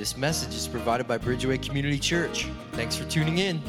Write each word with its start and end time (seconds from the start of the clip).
This 0.00 0.16
message 0.16 0.54
is 0.54 0.66
provided 0.66 1.06
by 1.06 1.18
Bridgeway 1.18 1.62
Community 1.62 1.98
Church. 1.98 2.46
Thanks 2.72 2.96
for 2.96 3.04
tuning 3.04 3.36
in. 3.36 3.60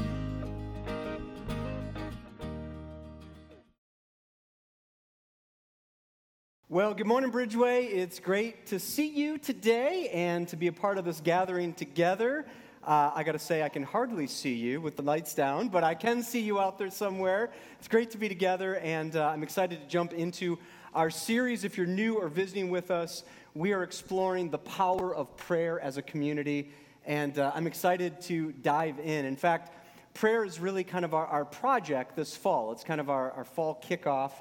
Well, 6.70 6.94
good 6.94 7.06
morning, 7.06 7.34
Bridgeway. 7.34 7.94
It's 7.94 8.22
great 8.22 8.68
to 8.68 8.80
see 8.80 9.08
you 9.08 9.40
today 9.40 10.08
and 10.14 10.48
to 10.48 10.56
be 10.56 10.68
a 10.68 10.72
part 10.72 10.98
of 10.98 11.04
this 11.04 11.20
gathering 11.20 11.74
together. 11.74 12.46
Uh, 12.82 13.12
I 13.14 13.24
got 13.24 13.34
to 13.34 13.40
say, 13.40 13.62
I 13.62 13.68
can 13.68 13.84
hardly 13.84 14.28
see 14.28 14.54
you 14.54 14.80
with 14.80 14.96
the 14.96 15.04
lights 15.04 15.36
down, 15.36 15.68
but 15.68 15.84
I 15.84 15.96
can 15.96 16.24
see 16.24 16.40
you 16.40 16.62
out 16.62 16.78
there 16.78 16.92
somewhere. 16.92 17.52
It's 17.78 17.90
great 17.90 18.10
to 18.12 18.18
be 18.18 18.30
together, 18.30 18.78
and 18.78 19.18
uh, 19.18 19.28
I'm 19.28 19.44
excited 19.44 19.82
to 19.82 19.88
jump 19.90 20.14
into 20.14 20.60
our 20.94 21.10
series. 21.10 21.64
If 21.64 21.78
you're 21.78 21.88
new 21.88 22.16
or 22.16 22.28
visiting 22.28 22.70
with 22.70 22.92
us, 22.92 23.24
we 23.54 23.72
are 23.72 23.84
exploring 23.84 24.50
the 24.50 24.58
power 24.58 25.16
of 25.16 25.36
prayer 25.38 25.80
as 25.80 25.98
a 25.98 26.02
community, 26.02 26.72
and 27.06 27.40
uh, 27.40 27.52
I'm 27.56 27.66
excited 27.66 28.20
to 28.24 28.52
dive 28.52 29.00
in. 29.00 29.26
In 29.26 29.38
fact, 29.38 29.74
prayer 30.14 30.44
is 30.44 30.60
really 30.60 30.84
kind 30.84 31.06
of 31.06 31.14
our, 31.14 31.26
our 31.28 31.46
project 31.46 32.18
this 32.18 32.36
fall. 32.36 32.74
It's 32.74 32.84
kind 32.84 33.00
of 33.00 33.10
our, 33.10 33.32
our 33.32 33.46
fall 33.46 33.82
kickoff, 33.88 34.32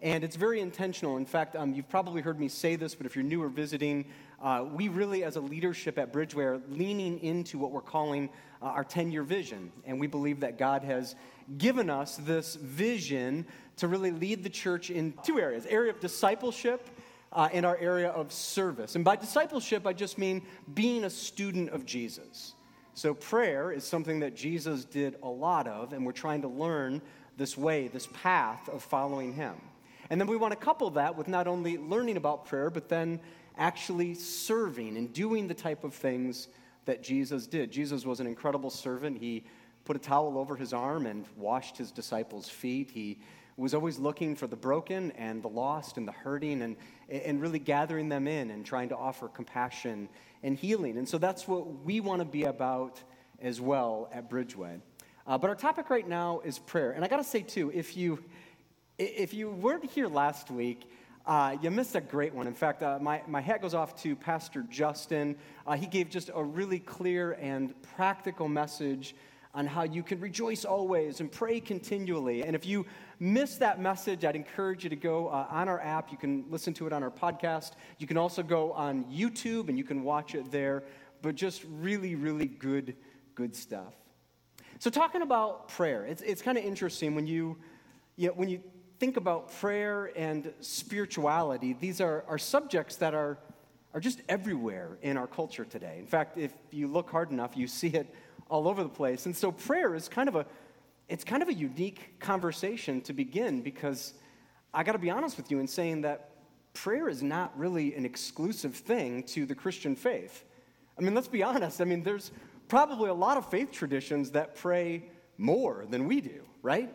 and 0.00 0.22
it's 0.22 0.36
very 0.36 0.60
intentional. 0.60 1.16
In 1.16 1.26
fact, 1.26 1.56
um, 1.56 1.74
you've 1.74 1.88
probably 1.88 2.22
heard 2.22 2.38
me 2.38 2.48
say 2.48 2.76
this, 2.76 2.94
but 2.94 3.06
if 3.06 3.16
you're 3.16 3.24
new 3.24 3.42
or 3.42 3.48
visiting, 3.48 4.04
uh, 4.40 4.64
we 4.72 4.88
really, 4.88 5.24
as 5.24 5.34
a 5.34 5.40
leadership 5.40 5.98
at 5.98 6.12
Bridgeway, 6.12 6.44
are 6.44 6.62
leaning 6.68 7.18
into 7.18 7.58
what 7.58 7.72
we're 7.72 7.80
calling 7.80 8.28
uh, 8.62 8.66
our 8.66 8.84
10 8.84 9.10
year 9.10 9.22
vision. 9.22 9.72
And 9.84 10.00
we 10.00 10.06
believe 10.06 10.40
that 10.40 10.58
God 10.58 10.84
has 10.84 11.14
given 11.58 11.90
us 11.90 12.16
this 12.16 12.56
vision 12.56 13.46
to 13.76 13.88
really 13.88 14.10
lead 14.10 14.42
the 14.42 14.50
church 14.50 14.90
in 14.90 15.14
two 15.22 15.38
areas 15.38 15.66
area 15.66 15.90
of 15.90 16.00
discipleship 16.00 16.88
uh, 17.32 17.48
in 17.52 17.64
our 17.64 17.76
area 17.78 18.08
of 18.08 18.32
service. 18.32 18.96
And 18.96 19.04
by 19.04 19.16
discipleship, 19.16 19.86
I 19.86 19.92
just 19.92 20.18
mean 20.18 20.42
being 20.74 21.04
a 21.04 21.10
student 21.10 21.70
of 21.70 21.84
Jesus. 21.84 22.54
So, 22.94 23.12
prayer 23.12 23.72
is 23.72 23.84
something 23.84 24.20
that 24.20 24.34
Jesus 24.34 24.86
did 24.86 25.16
a 25.22 25.28
lot 25.28 25.68
of, 25.68 25.92
and 25.92 26.06
we're 26.06 26.12
trying 26.12 26.40
to 26.42 26.48
learn 26.48 27.02
this 27.36 27.56
way, 27.56 27.88
this 27.88 28.08
path 28.22 28.68
of 28.70 28.82
following 28.82 29.34
him. 29.34 29.54
And 30.08 30.18
then 30.18 30.28
we 30.28 30.36
want 30.36 30.52
to 30.52 30.56
couple 30.56 30.88
that 30.90 31.16
with 31.16 31.28
not 31.28 31.46
only 31.46 31.76
learning 31.76 32.16
about 32.16 32.46
prayer, 32.46 32.70
but 32.70 32.88
then 32.88 33.20
actually 33.58 34.14
serving 34.14 34.96
and 34.96 35.12
doing 35.12 35.46
the 35.46 35.54
type 35.54 35.84
of 35.84 35.92
things 35.94 36.48
that 36.86 37.02
Jesus 37.02 37.46
did. 37.46 37.70
Jesus 37.70 38.06
was 38.06 38.20
an 38.20 38.26
incredible 38.26 38.70
servant. 38.70 39.18
He 39.18 39.44
put 39.84 39.96
a 39.96 40.00
towel 40.00 40.38
over 40.38 40.56
his 40.56 40.72
arm 40.72 41.06
and 41.06 41.26
washed 41.36 41.76
his 41.76 41.92
disciples' 41.92 42.48
feet. 42.48 42.90
He 42.90 43.20
was 43.56 43.72
always 43.72 43.98
looking 43.98 44.36
for 44.36 44.46
the 44.46 44.56
broken 44.56 45.12
and 45.12 45.42
the 45.42 45.48
lost 45.48 45.96
and 45.96 46.06
the 46.06 46.12
hurting 46.12 46.62
and, 46.62 46.76
and 47.08 47.40
really 47.40 47.58
gathering 47.58 48.08
them 48.08 48.26
in 48.26 48.50
and 48.50 48.66
trying 48.66 48.88
to 48.90 48.96
offer 48.96 49.28
compassion 49.28 50.08
and 50.42 50.56
healing. 50.56 50.98
And 50.98 51.08
so 51.08 51.18
that's 51.18 51.48
what 51.48 51.84
we 51.84 52.00
want 52.00 52.20
to 52.20 52.26
be 52.26 52.44
about 52.44 53.02
as 53.40 53.60
well 53.60 54.08
at 54.12 54.28
Bridgeway. 54.28 54.80
Uh, 55.26 55.38
but 55.38 55.48
our 55.50 55.56
topic 55.56 55.90
right 55.90 56.06
now 56.06 56.40
is 56.44 56.58
prayer. 56.58 56.92
And 56.92 57.04
I 57.04 57.08
got 57.08 57.16
to 57.16 57.24
say, 57.24 57.40
too, 57.40 57.70
if 57.74 57.96
you, 57.96 58.22
if 58.98 59.34
you 59.34 59.50
weren't 59.50 59.90
here 59.90 60.06
last 60.06 60.50
week, 60.50 60.88
uh, 61.26 61.56
you 61.60 61.70
missed 61.70 61.96
a 61.96 62.00
great 62.00 62.32
one. 62.32 62.46
In 62.46 62.54
fact, 62.54 62.82
uh, 62.82 62.98
my, 63.00 63.20
my 63.26 63.40
hat 63.40 63.60
goes 63.60 63.74
off 63.74 64.00
to 64.02 64.14
Pastor 64.14 64.64
Justin. 64.70 65.36
Uh, 65.66 65.74
he 65.74 65.86
gave 65.86 66.08
just 66.08 66.30
a 66.32 66.42
really 66.42 66.78
clear 66.78 67.32
and 67.32 67.74
practical 67.82 68.48
message 68.48 69.16
on 69.52 69.66
how 69.66 69.82
you 69.82 70.02
can 70.02 70.20
rejoice 70.20 70.64
always 70.64 71.20
and 71.20 71.32
pray 71.32 71.58
continually. 71.58 72.44
And 72.44 72.54
if 72.54 72.64
you 72.64 72.86
missed 73.18 73.58
that 73.58 73.80
message, 73.80 74.24
I'd 74.24 74.36
encourage 74.36 74.84
you 74.84 74.90
to 74.90 74.96
go 74.96 75.28
uh, 75.28 75.46
on 75.50 75.68
our 75.68 75.80
app. 75.80 76.12
You 76.12 76.18
can 76.18 76.44
listen 76.48 76.74
to 76.74 76.86
it 76.86 76.92
on 76.92 77.02
our 77.02 77.10
podcast. 77.10 77.72
You 77.98 78.06
can 78.06 78.18
also 78.18 78.42
go 78.42 78.72
on 78.72 79.04
YouTube 79.06 79.68
and 79.68 79.76
you 79.76 79.84
can 79.84 80.04
watch 80.04 80.34
it 80.34 80.52
there. 80.52 80.84
But 81.22 81.34
just 81.34 81.64
really, 81.80 82.14
really 82.14 82.46
good, 82.46 82.94
good 83.34 83.56
stuff. 83.56 83.94
So, 84.78 84.90
talking 84.90 85.22
about 85.22 85.68
prayer, 85.68 86.04
it's, 86.04 86.20
it's 86.20 86.42
kind 86.42 86.58
of 86.58 86.64
interesting 86.64 87.14
when 87.14 87.26
you, 87.26 87.56
you 88.16 88.28
know, 88.28 88.34
when 88.34 88.50
you 88.50 88.60
think 88.98 89.16
about 89.16 89.52
prayer 89.52 90.10
and 90.16 90.52
spirituality, 90.60 91.76
these 91.78 92.00
are, 92.00 92.24
are 92.28 92.38
subjects 92.38 92.96
that 92.96 93.14
are, 93.14 93.38
are 93.94 94.00
just 94.00 94.22
everywhere 94.28 94.98
in 95.02 95.16
our 95.16 95.26
culture 95.26 95.64
today. 95.64 95.96
In 95.98 96.06
fact, 96.06 96.38
if 96.38 96.52
you 96.70 96.86
look 96.86 97.10
hard 97.10 97.30
enough, 97.30 97.56
you 97.56 97.66
see 97.66 97.88
it 97.88 98.12
all 98.48 98.68
over 98.68 98.82
the 98.82 98.88
place. 98.88 99.26
And 99.26 99.36
so, 99.36 99.52
prayer 99.52 99.94
is 99.94 100.08
kind 100.08 100.28
of 100.28 100.36
a 100.36 100.46
it's 101.08 101.22
kind 101.22 101.42
of 101.42 101.48
a 101.48 101.54
unique 101.54 102.18
conversation 102.18 103.00
to 103.02 103.12
begin 103.12 103.62
because 103.62 104.14
I 104.74 104.82
got 104.82 104.92
to 104.92 104.98
be 104.98 105.10
honest 105.10 105.36
with 105.36 105.50
you 105.52 105.60
in 105.60 105.68
saying 105.68 106.00
that 106.00 106.30
prayer 106.74 107.08
is 107.08 107.22
not 107.22 107.56
really 107.56 107.94
an 107.94 108.04
exclusive 108.04 108.74
thing 108.74 109.22
to 109.24 109.46
the 109.46 109.54
Christian 109.54 109.94
faith. 109.94 110.44
I 110.98 111.02
mean, 111.02 111.14
let's 111.14 111.28
be 111.28 111.42
honest. 111.44 111.80
I 111.80 111.84
mean, 111.84 112.02
there's 112.02 112.32
probably 112.68 113.08
a 113.08 113.14
lot 113.14 113.36
of 113.36 113.48
faith 113.48 113.70
traditions 113.70 114.32
that 114.32 114.56
pray 114.56 115.04
more 115.38 115.86
than 115.88 116.06
we 116.06 116.20
do, 116.20 116.42
right? 116.60 116.92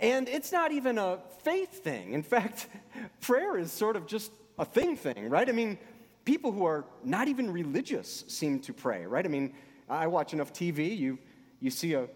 And 0.00 0.28
it's 0.28 0.52
not 0.52 0.70
even 0.72 0.98
a 0.98 1.18
faith 1.42 1.82
thing. 1.82 2.12
In 2.12 2.22
fact, 2.22 2.68
prayer 3.20 3.58
is 3.58 3.72
sort 3.72 3.96
of 3.96 4.06
just 4.06 4.30
a 4.58 4.64
thing 4.64 4.96
thing, 4.96 5.28
right? 5.28 5.48
I 5.48 5.52
mean, 5.52 5.78
people 6.24 6.52
who 6.52 6.64
are 6.64 6.84
not 7.04 7.28
even 7.28 7.50
religious 7.50 8.24
seem 8.28 8.60
to 8.60 8.72
pray, 8.72 9.06
right? 9.06 9.24
I 9.24 9.28
mean, 9.28 9.54
I 9.88 10.06
watch 10.06 10.32
enough 10.32 10.52
TV, 10.52 10.96
you, 10.96 11.18
you 11.60 11.70
see 11.70 11.94
a 11.94 12.08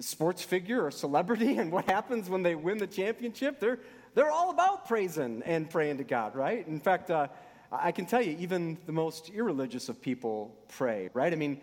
sports 0.00 0.42
figure 0.42 0.84
or 0.84 0.90
celebrity, 0.90 1.56
and 1.58 1.70
what 1.72 1.86
happens 1.86 2.30
when 2.30 2.42
they 2.42 2.54
win 2.54 2.78
the 2.78 2.86
championship? 2.86 3.60
They're, 3.60 3.80
they're 4.14 4.30
all 4.30 4.50
about 4.50 4.86
praising 4.86 5.42
and 5.44 5.68
praying 5.68 5.98
to 5.98 6.04
God, 6.04 6.34
right? 6.34 6.66
In 6.66 6.80
fact, 6.80 7.10
uh, 7.10 7.28
I 7.72 7.92
can 7.92 8.06
tell 8.06 8.22
you, 8.22 8.36
even 8.38 8.78
the 8.86 8.92
most 8.92 9.30
irreligious 9.30 9.88
of 9.88 10.00
people 10.00 10.54
pray, 10.68 11.10
right? 11.12 11.32
I 11.32 11.36
mean, 11.36 11.60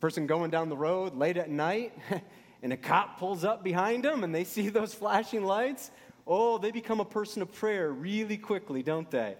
person 0.00 0.26
going 0.26 0.50
down 0.50 0.68
the 0.68 0.76
road 0.76 1.14
late 1.14 1.36
at 1.36 1.48
night, 1.48 1.92
and 2.62 2.72
a 2.72 2.76
cop 2.76 3.18
pulls 3.18 3.44
up 3.44 3.62
behind 3.62 4.04
them, 4.04 4.24
and 4.24 4.34
they 4.34 4.44
see 4.56 4.68
those 4.68 4.94
flashing 4.94 5.44
lights. 5.44 5.90
Oh, 6.26 6.58
they 6.58 6.70
become 6.70 7.00
a 7.00 7.04
person 7.04 7.42
of 7.42 7.52
prayer 7.52 7.90
really 7.90 8.36
quickly, 8.36 8.82
don't 8.82 9.10
they? 9.10 9.36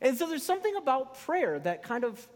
And 0.00 0.16
so 0.16 0.28
there's 0.28 0.42
something 0.42 0.74
about 0.76 1.18
prayer 1.20 1.58
that 1.60 1.82
kind 1.82 2.04
of 2.04 2.26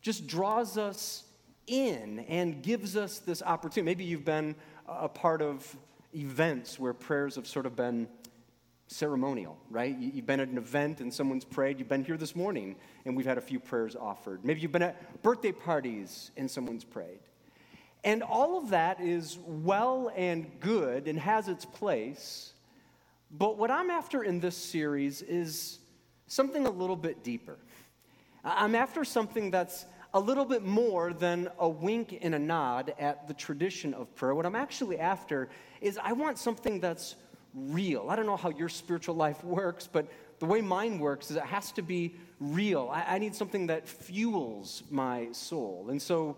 just 0.00 0.26
draws 0.26 0.78
us 0.78 1.24
in 1.66 2.20
and 2.28 2.62
gives 2.62 2.96
us 2.96 3.18
this 3.18 3.42
opportunity. 3.42 3.82
Maybe 3.82 4.04
you've 4.04 4.24
been 4.24 4.54
a 4.88 5.08
part 5.08 5.42
of 5.42 5.76
events 6.14 6.78
where 6.78 6.92
prayers 6.92 7.36
have 7.36 7.46
sort 7.46 7.66
of 7.66 7.76
been 7.76 8.08
ceremonial, 8.88 9.58
right? 9.68 9.96
You've 9.98 10.26
been 10.26 10.40
at 10.40 10.48
an 10.48 10.58
event 10.58 11.00
and 11.00 11.12
someone's 11.12 11.44
prayed. 11.44 11.78
You've 11.78 11.88
been 11.88 12.04
here 12.04 12.16
this 12.16 12.36
morning 12.36 12.76
and 13.04 13.16
we've 13.16 13.26
had 13.26 13.38
a 13.38 13.42
few 13.42 13.58
prayers 13.58 13.96
offered. 13.96 14.44
Maybe 14.44 14.60
you've 14.60 14.72
been 14.72 14.82
at 14.82 15.22
birthday 15.22 15.52
parties 15.52 16.30
and 16.36 16.50
someone's 16.50 16.84
prayed. 16.84 17.18
And 18.06 18.22
all 18.22 18.56
of 18.56 18.70
that 18.70 19.00
is 19.00 19.36
well 19.44 20.12
and 20.14 20.48
good 20.60 21.08
and 21.08 21.18
has 21.18 21.48
its 21.48 21.64
place. 21.64 22.52
But 23.32 23.58
what 23.58 23.68
I'm 23.68 23.90
after 23.90 24.22
in 24.22 24.38
this 24.38 24.56
series 24.56 25.22
is 25.22 25.80
something 26.28 26.68
a 26.68 26.70
little 26.70 26.94
bit 26.94 27.24
deeper. 27.24 27.56
I'm 28.44 28.76
after 28.76 29.04
something 29.04 29.50
that's 29.50 29.86
a 30.14 30.20
little 30.20 30.44
bit 30.44 30.62
more 30.62 31.12
than 31.12 31.48
a 31.58 31.68
wink 31.68 32.16
and 32.22 32.36
a 32.36 32.38
nod 32.38 32.94
at 33.00 33.26
the 33.26 33.34
tradition 33.34 33.92
of 33.92 34.14
prayer. 34.14 34.36
What 34.36 34.46
I'm 34.46 34.54
actually 34.54 35.00
after 35.00 35.48
is 35.80 35.98
I 36.00 36.12
want 36.12 36.38
something 36.38 36.78
that's 36.78 37.16
real. 37.54 38.06
I 38.08 38.14
don't 38.14 38.26
know 38.26 38.36
how 38.36 38.50
your 38.50 38.68
spiritual 38.68 39.16
life 39.16 39.42
works, 39.58 39.88
but 39.92 40.06
the 40.38 40.46
way 40.46 40.60
mine 40.60 41.00
works 41.00 41.32
is 41.32 41.38
it 41.38 41.42
has 41.42 41.72
to 41.72 41.82
be 41.82 42.14
real. 42.38 42.88
I, 42.92 43.16
I 43.16 43.18
need 43.18 43.34
something 43.34 43.66
that 43.66 43.88
fuels 43.88 44.84
my 44.90 45.26
soul. 45.32 45.88
And 45.90 46.00
so, 46.00 46.36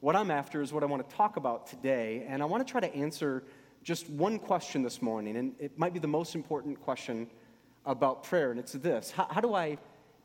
what 0.00 0.14
I'm 0.14 0.30
after 0.30 0.62
is 0.62 0.72
what 0.72 0.82
I 0.82 0.86
want 0.86 1.08
to 1.08 1.16
talk 1.16 1.36
about 1.36 1.66
today. 1.66 2.24
And 2.28 2.42
I 2.42 2.46
want 2.46 2.66
to 2.66 2.70
try 2.70 2.80
to 2.80 2.94
answer 2.94 3.42
just 3.82 4.08
one 4.08 4.38
question 4.38 4.82
this 4.82 5.02
morning. 5.02 5.36
And 5.36 5.54
it 5.58 5.78
might 5.78 5.92
be 5.92 5.98
the 5.98 6.08
most 6.08 6.34
important 6.34 6.80
question 6.80 7.28
about 7.84 8.22
prayer. 8.22 8.50
And 8.50 8.60
it's 8.60 8.72
this 8.72 9.10
How, 9.10 9.26
how 9.30 9.40
do, 9.40 9.54
I, 9.54 9.78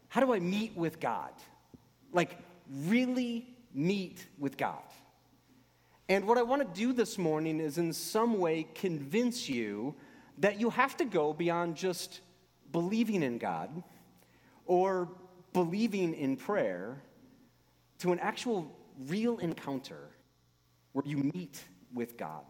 how 0.10 0.22
do 0.22 0.34
I 0.34 0.40
meet 0.40 0.76
with 0.76 1.00
God? 1.00 1.32
Like, 2.12 2.38
really 2.86 3.48
meet 3.74 4.28
with 4.38 4.58
God. 4.58 4.84
And 6.10 6.28
what 6.28 6.38
I 6.38 6.44
want 6.44 6.62
to 6.62 6.80
do 6.80 6.94
this 6.94 7.18
morning 7.18 7.60
is, 7.60 7.78
in 7.78 7.94
some 7.94 8.38
way, 8.38 8.68
convince 8.76 9.50
you 9.50 9.96
that 10.40 10.60
you 10.60 10.70
have 10.70 10.98
to 10.98 11.06
go 11.06 11.34
beyond 11.34 11.76
just 11.76 12.20
believing 12.72 13.24
in 13.24 13.38
God 13.38 13.84
or 14.66 15.10
believing 15.54 16.14
in 16.14 16.36
prayer 16.36 17.02
to 18.00 18.12
an 18.12 18.20
actual 18.20 18.76
real 19.08 19.38
encounter 19.38 20.10
where 20.94 21.06
you 21.06 21.18
meet 21.18 21.64
with 21.94 22.18
God. 22.18 22.44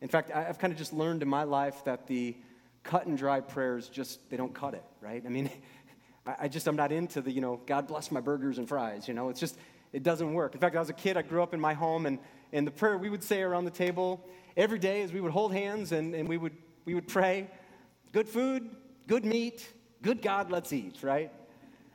In 0.00 0.08
fact, 0.08 0.30
I've 0.34 0.58
kind 0.58 0.72
of 0.72 0.78
just 0.78 0.92
learned 0.92 1.22
in 1.22 1.28
my 1.28 1.42
life 1.42 1.84
that 1.84 2.06
the 2.06 2.36
cut 2.84 3.06
and 3.06 3.18
dry 3.18 3.40
prayers 3.40 3.88
just, 3.88 4.30
they 4.30 4.36
don't 4.36 4.54
cut 4.54 4.74
it, 4.74 4.84
right? 5.00 5.22
I 5.24 5.28
mean, 5.28 5.50
I 6.40 6.48
just, 6.48 6.66
I'm 6.66 6.76
not 6.76 6.92
into 6.92 7.20
the, 7.20 7.30
you 7.30 7.40
know, 7.40 7.60
God 7.66 7.86
bless 7.86 8.10
my 8.10 8.20
burgers 8.20 8.58
and 8.58 8.68
fries, 8.68 9.08
you 9.08 9.14
know, 9.14 9.28
it's 9.28 9.40
just, 9.40 9.56
it 9.92 10.02
doesn't 10.02 10.34
work. 10.34 10.54
In 10.54 10.60
fact, 10.60 10.76
I 10.76 10.80
was 10.80 10.90
a 10.90 10.94
kid, 10.94 11.16
I 11.16 11.22
grew 11.22 11.42
up 11.42 11.54
in 11.54 11.60
my 11.60 11.74
home, 11.74 12.06
and, 12.06 12.18
and 12.52 12.66
the 12.66 12.70
prayer 12.70 12.98
we 12.98 13.10
would 13.10 13.24
say 13.24 13.42
around 13.42 13.64
the 13.64 13.70
table 13.70 14.24
every 14.56 14.78
day 14.78 15.02
is 15.02 15.12
we 15.12 15.20
would 15.20 15.32
hold 15.32 15.52
hands 15.52 15.92
and, 15.92 16.14
and 16.14 16.28
we, 16.28 16.36
would, 16.36 16.56
we 16.84 16.94
would 16.94 17.08
pray, 17.08 17.48
good 18.12 18.28
food, 18.28 18.68
good 19.06 19.24
meat, 19.24 19.66
good 20.02 20.22
God, 20.22 20.50
let's 20.50 20.72
eat, 20.72 21.02
right? 21.02 21.32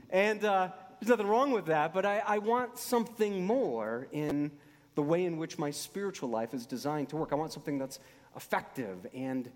And 0.09 0.43
uh, 0.43 0.69
there's 1.03 1.17
nothing 1.17 1.29
wrong 1.29 1.51
with 1.51 1.65
that, 1.65 1.93
but 1.93 2.05
I, 2.05 2.23
I 2.25 2.37
want 2.37 2.77
something 2.79 3.45
more 3.45 4.07
in 4.13 4.51
the 4.95 5.01
way 5.01 5.25
in 5.25 5.35
which 5.35 5.57
my 5.57 5.69
spiritual 5.69 6.29
life 6.29 6.53
is 6.53 6.65
designed 6.65 7.09
to 7.09 7.17
work. 7.17 7.33
I 7.33 7.35
want 7.35 7.51
something 7.51 7.77
that's 7.77 7.99
effective 8.37 9.05
and 9.13 9.51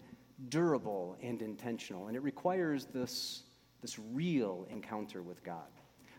durable 0.50 1.16
and 1.24 1.42
intentional. 1.42 2.08
And 2.08 2.18
it 2.18 2.20
requires 2.22 2.88
this, 2.88 3.44
this 3.82 3.98
real 3.98 4.68
encounter 4.70 5.22
with 5.22 5.42
God. 5.42 5.70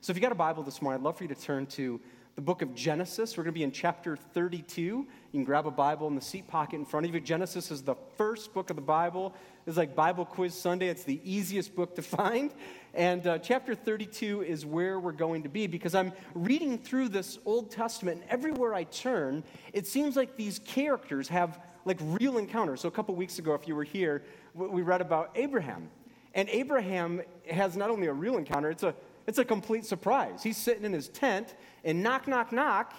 So 0.00 0.12
if 0.12 0.16
you 0.16 0.22
got 0.22 0.32
a 0.32 0.36
Bible 0.36 0.62
this 0.62 0.80
morning, 0.80 1.00
I'd 1.00 1.04
love 1.04 1.18
for 1.18 1.24
you 1.24 1.28
to 1.28 1.34
turn 1.34 1.66
to 1.66 2.00
the 2.38 2.42
book 2.42 2.62
of 2.62 2.74
Genesis. 2.74 3.36
We're 3.36 3.42
going 3.42 3.52
to 3.52 3.58
be 3.58 3.64
in 3.64 3.72
chapter 3.72 4.16
32. 4.16 4.80
You 4.80 5.06
can 5.32 5.42
grab 5.44 5.66
a 5.66 5.72
Bible 5.72 6.06
in 6.06 6.14
the 6.14 6.22
seat 6.22 6.46
pocket 6.46 6.76
in 6.76 6.86
front 6.86 7.04
of 7.04 7.12
you. 7.12 7.20
Genesis 7.20 7.70
is 7.70 7.82
the 7.82 7.96
first 8.16 8.54
book 8.54 8.70
of 8.70 8.76
the 8.76 8.82
Bible. 8.82 9.34
It's 9.66 9.76
like 9.76 9.94
Bible 9.94 10.24
Quiz 10.24 10.54
Sunday. 10.54 10.86
It's 10.86 11.02
the 11.02 11.20
easiest 11.24 11.74
book 11.74 11.96
to 11.96 12.02
find. 12.16 12.52
And 12.98 13.28
uh, 13.28 13.38
chapter 13.38 13.76
32 13.76 14.42
is 14.42 14.66
where 14.66 14.98
we're 14.98 15.12
going 15.12 15.44
to 15.44 15.48
be 15.48 15.68
because 15.68 15.94
I'm 15.94 16.12
reading 16.34 16.76
through 16.76 17.10
this 17.10 17.38
Old 17.46 17.70
Testament, 17.70 18.22
and 18.22 18.28
everywhere 18.28 18.74
I 18.74 18.82
turn, 18.82 19.44
it 19.72 19.86
seems 19.86 20.16
like 20.16 20.36
these 20.36 20.58
characters 20.58 21.28
have 21.28 21.60
like 21.84 21.98
real 22.00 22.38
encounters. 22.38 22.80
So 22.80 22.88
a 22.88 22.90
couple 22.90 23.14
weeks 23.14 23.38
ago, 23.38 23.54
if 23.54 23.68
you 23.68 23.76
were 23.76 23.84
here, 23.84 24.24
we 24.52 24.82
read 24.82 25.00
about 25.00 25.30
Abraham. 25.36 25.90
And 26.34 26.48
Abraham 26.48 27.22
has 27.48 27.76
not 27.76 27.88
only 27.88 28.08
a 28.08 28.12
real 28.12 28.36
encounter, 28.36 28.68
it's 28.68 28.82
a 28.82 28.96
it's 29.28 29.38
a 29.38 29.44
complete 29.44 29.84
surprise. 29.84 30.42
He's 30.42 30.56
sitting 30.56 30.84
in 30.84 30.92
his 30.92 31.08
tent, 31.08 31.54
and 31.84 32.02
knock, 32.02 32.26
knock, 32.26 32.50
knock, 32.50 32.94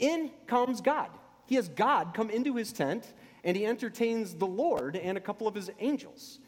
in 0.00 0.32
comes 0.46 0.82
God. 0.82 1.08
He 1.46 1.54
has 1.54 1.68
God 1.68 2.12
come 2.12 2.28
into 2.28 2.56
his 2.56 2.74
tent, 2.74 3.14
and 3.42 3.56
he 3.56 3.64
entertains 3.64 4.34
the 4.34 4.46
Lord 4.46 4.96
and 4.96 5.16
a 5.16 5.20
couple 5.20 5.48
of 5.48 5.54
his 5.54 5.70
angels. 5.78 6.40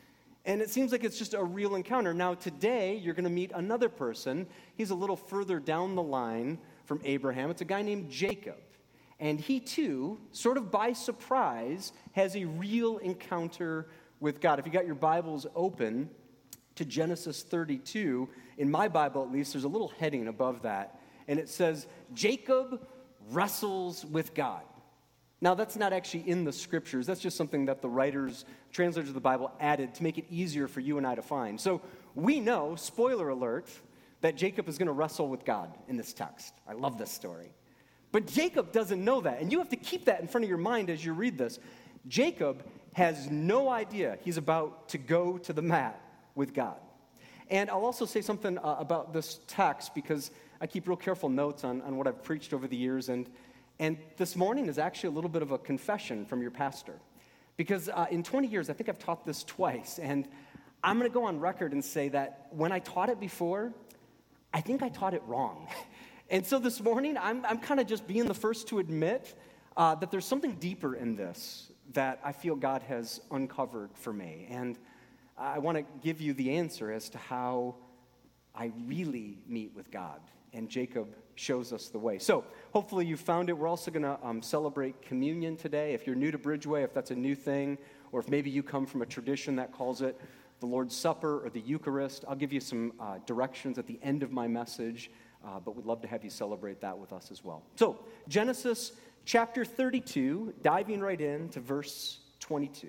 And 0.47 0.63
it 0.63 0.71
seems 0.71 0.93
like 0.93 1.03
it's 1.03 1.19
just 1.19 1.35
a 1.35 1.43
real 1.43 1.75
encounter. 1.75 2.15
Now, 2.15 2.35
today, 2.35 2.97
you're 2.97 3.15
going 3.15 3.25
to 3.25 3.31
meet 3.31 3.51
another 3.53 3.89
person. 3.89 4.47
He's 4.77 4.91
a 4.91 4.95
little 4.95 5.17
further 5.17 5.59
down 5.59 5.97
the 5.97 6.03
line 6.03 6.59
from 6.85 7.01
Abraham. 7.05 7.51
It's 7.51 7.63
a 7.63 7.67
guy 7.67 7.83
named 7.83 8.09
Jacob. 8.09 8.57
And 9.19 9.41
he, 9.41 9.59
too, 9.59 10.21
sort 10.31 10.57
of 10.57 10.71
by 10.71 10.93
surprise, 10.93 11.93
has 12.13 12.37
a 12.37 12.45
real 12.45 12.99
encounter 12.99 13.89
with 14.21 14.41
God. 14.41 14.61
If 14.61 14.67
you 14.67 14.73
got 14.73 14.87
your 14.87 14.95
Bibles 14.95 15.49
open 15.57 16.11
to 16.77 16.85
Genesis 16.85 17.43
32, 17.43 18.29
in 18.59 18.71
my 18.71 18.87
Bible 18.87 19.23
at 19.23 19.33
least, 19.33 19.53
there's 19.53 19.65
a 19.65 19.69
little 19.69 19.93
heading 19.99 20.29
above 20.29 20.63
that, 20.63 21.01
and 21.27 21.41
it 21.41 21.49
says, 21.49 21.87
Jacob 22.15 22.87
wrestles 23.31 24.05
with 24.05 24.33
God. 24.35 24.63
Now, 25.41 25.55
that's 25.55 25.77
not 25.77 25.93
actually 25.93 26.29
in 26.29 26.45
the 26.45 26.53
scriptures. 26.53 27.07
That's 27.07 27.21
just 27.21 27.37
something 27.37 27.67
that 27.67 27.83
the 27.83 27.89
writers, 27.89 28.47
translators 28.73 29.11
of 29.11 29.15
the 29.15 29.21
Bible 29.21 29.53
added 29.61 29.95
to 29.97 30.03
make 30.03 30.17
it 30.17 30.25
easier 30.31 30.67
for 30.67 30.81
you 30.81 30.97
and 30.97 31.07
I 31.07 31.15
to 31.15 31.23
find. 31.23 31.61
So 31.61 31.83
we 32.15 32.41
know, 32.41 32.75
spoiler 32.77 33.29
alert, 33.29 33.69
that 34.23 34.37
Jacob 34.37 34.67
is 34.67 34.79
going 34.79 34.87
to 34.87 34.93
wrestle 34.93 35.29
with 35.29 35.45
God 35.45 35.71
in 35.89 35.97
this 35.97 36.15
text. 36.15 36.55
I 36.67 36.73
love 36.73 36.97
this 36.97 37.11
story. 37.11 37.53
But 38.13 38.27
Jacob 38.27 38.73
doesn't 38.73 39.05
know 39.05 39.21
that. 39.21 39.41
And 39.41 39.53
you 39.53 39.59
have 39.59 39.69
to 39.69 39.77
keep 39.77 40.07
that 40.07 40.21
in 40.21 40.27
front 40.27 40.45
of 40.45 40.49
your 40.49 40.59
mind 40.59 40.89
as 40.89 41.05
you 41.05 41.13
read 41.13 41.37
this. 41.37 41.59
Jacob 42.09 42.65
has 42.95 43.31
no 43.31 43.69
idea 43.69 44.17
he's 44.23 44.39
about 44.39 44.89
to 44.89 44.97
go 44.97 45.37
to 45.37 45.53
the 45.53 45.61
mat 45.61 46.01
with 46.35 46.55
God. 46.55 46.79
And 47.51 47.69
I'll 47.69 47.85
also 47.85 48.07
say 48.07 48.23
something 48.23 48.57
uh, 48.59 48.77
about 48.79 49.13
this 49.13 49.41
text 49.47 49.95
because 49.95 50.31
I 50.63 50.67
keep 50.67 50.89
real 50.89 50.97
careful 50.97 51.29
notes 51.29 51.63
on, 51.63 51.83
on 51.83 51.99
what 51.99 52.07
I've 52.07 52.23
preached 52.23 52.55
over 52.55 52.67
the 52.67 52.77
years. 52.77 53.11
And, 53.11 53.29
and 53.79 53.99
this 54.17 54.37
morning 54.37 54.67
is 54.67 54.79
actually 54.79 55.09
a 55.09 55.13
little 55.13 55.31
bit 55.31 55.43
of 55.43 55.53
a 55.53 55.59
confession 55.59 56.25
from 56.25 56.41
your 56.41 56.51
pastor. 56.51 56.95
Because 57.57 57.89
uh, 57.89 58.07
in 58.11 58.23
20 58.23 58.49
years, 58.49 58.71
I 58.71 58.73
think 58.73 58.89
I've 58.89 58.99
taught 58.99 59.25
this 59.25 59.45
twice. 59.45 59.99
And 59.99 60.29
I'm 60.83 60.99
going 60.99 61.11
to 61.11 61.15
go 61.15 61.25
on 61.25 61.41
record 61.41 61.73
and 61.73 61.85
say 61.85 62.09
that 62.11 62.49
when 62.51 62.73
I 62.73 62.79
taught 62.79 63.11
it 63.11 63.21
before, 63.21 63.73
I 64.53 64.61
think 64.61 64.83
I 64.83 64.89
taught 64.89 65.15
it 65.15 65.23
wrong. 65.27 65.69
and 66.31 66.47
so 66.47 66.59
this 66.59 66.81
morning, 66.81 67.17
I'm, 67.19 67.45
I'm 67.45 67.59
kind 67.59 67.81
of 67.81 67.87
just 67.87 68.07
being 68.07 68.27
the 68.27 68.35
first 68.35 68.69
to 68.69 68.79
admit 68.79 69.35
uh, 69.77 69.95
that 69.97 70.11
there's 70.11 70.27
something 70.27 70.55
deeper 70.55 70.95
in 70.95 71.17
this 71.17 71.71
that 71.93 72.21
I 72.25 72.33
feel 72.33 72.57
God 72.57 72.83
has 72.83 73.21
uncovered 73.31 73.91
for 73.95 74.13
me. 74.13 74.49
And 74.51 74.79
I 75.39 75.59
want 75.59 75.79
to 75.79 75.85
give 76.03 76.21
you 76.21 76.33
the 76.33 76.57
answer 76.57 76.91
as 76.91 77.11
to 77.11 77.19
how 77.19 77.77
I 78.55 78.73
really 78.87 79.39
meet 79.47 79.73
with 79.75 79.91
God. 79.91 80.21
And 80.57 80.71
Jacob 80.71 81.15
shows 81.35 81.71
us 81.75 81.89
the 81.89 81.99
way. 81.99 82.19
So, 82.19 82.43
hopefully, 82.73 83.05
you 83.05 83.19
found 83.19 83.51
it. 83.51 83.53
We're 83.53 83.69
also 83.69 83.91
going 83.91 84.05
to 84.05 84.19
um, 84.23 84.41
celebrate 84.41 85.03
communion 85.03 85.55
today. 85.55 85.93
If 85.93 86.07
you're 86.07 86.17
new 86.17 86.31
to 86.31 86.39
Bridgeway, 86.39 86.83
if 86.83 86.95
that's 86.95 87.11
a 87.11 87.15
new 87.15 87.35
thing, 87.35 87.77
or 88.11 88.21
if 88.21 88.31
maybe 88.31 88.49
you 88.49 88.63
come 88.63 88.87
from 88.87 89.03
a 89.03 89.07
tradition 89.07 89.55
that 89.57 89.71
calls 89.71 90.01
it 90.01 90.19
the 90.61 90.67
Lord's 90.67 90.97
Supper 90.97 91.45
or 91.45 91.51
the 91.51 91.61
Eucharist, 91.61 92.25
I'll 92.27 92.37
give 92.37 92.55
you 92.55 92.61
some 92.61 92.95
uh, 92.99 93.19
directions 93.27 93.79
at 93.79 93.87
the 93.87 93.99
end 94.03 94.23
of 94.23 94.33
my 94.33 94.49
message, 94.49 95.11
uh, 95.45 95.61
but 95.61 95.77
we'd 95.77 95.85
love 95.85 96.01
to 96.01 96.09
have 96.09 96.25
you 96.25 96.31
celebrate 96.31 96.81
that 96.81 96.97
with 96.97 97.13
us 97.13 97.31
as 97.31 97.45
well. 97.45 97.63
So, 97.75 97.99
Genesis 98.27 98.93
chapter 99.27 99.63
32, 99.63 100.55
diving 100.63 101.01
right 101.01 101.21
in 101.21 101.51
to 101.51 101.61
verse 101.61 102.21
22. 102.41 102.89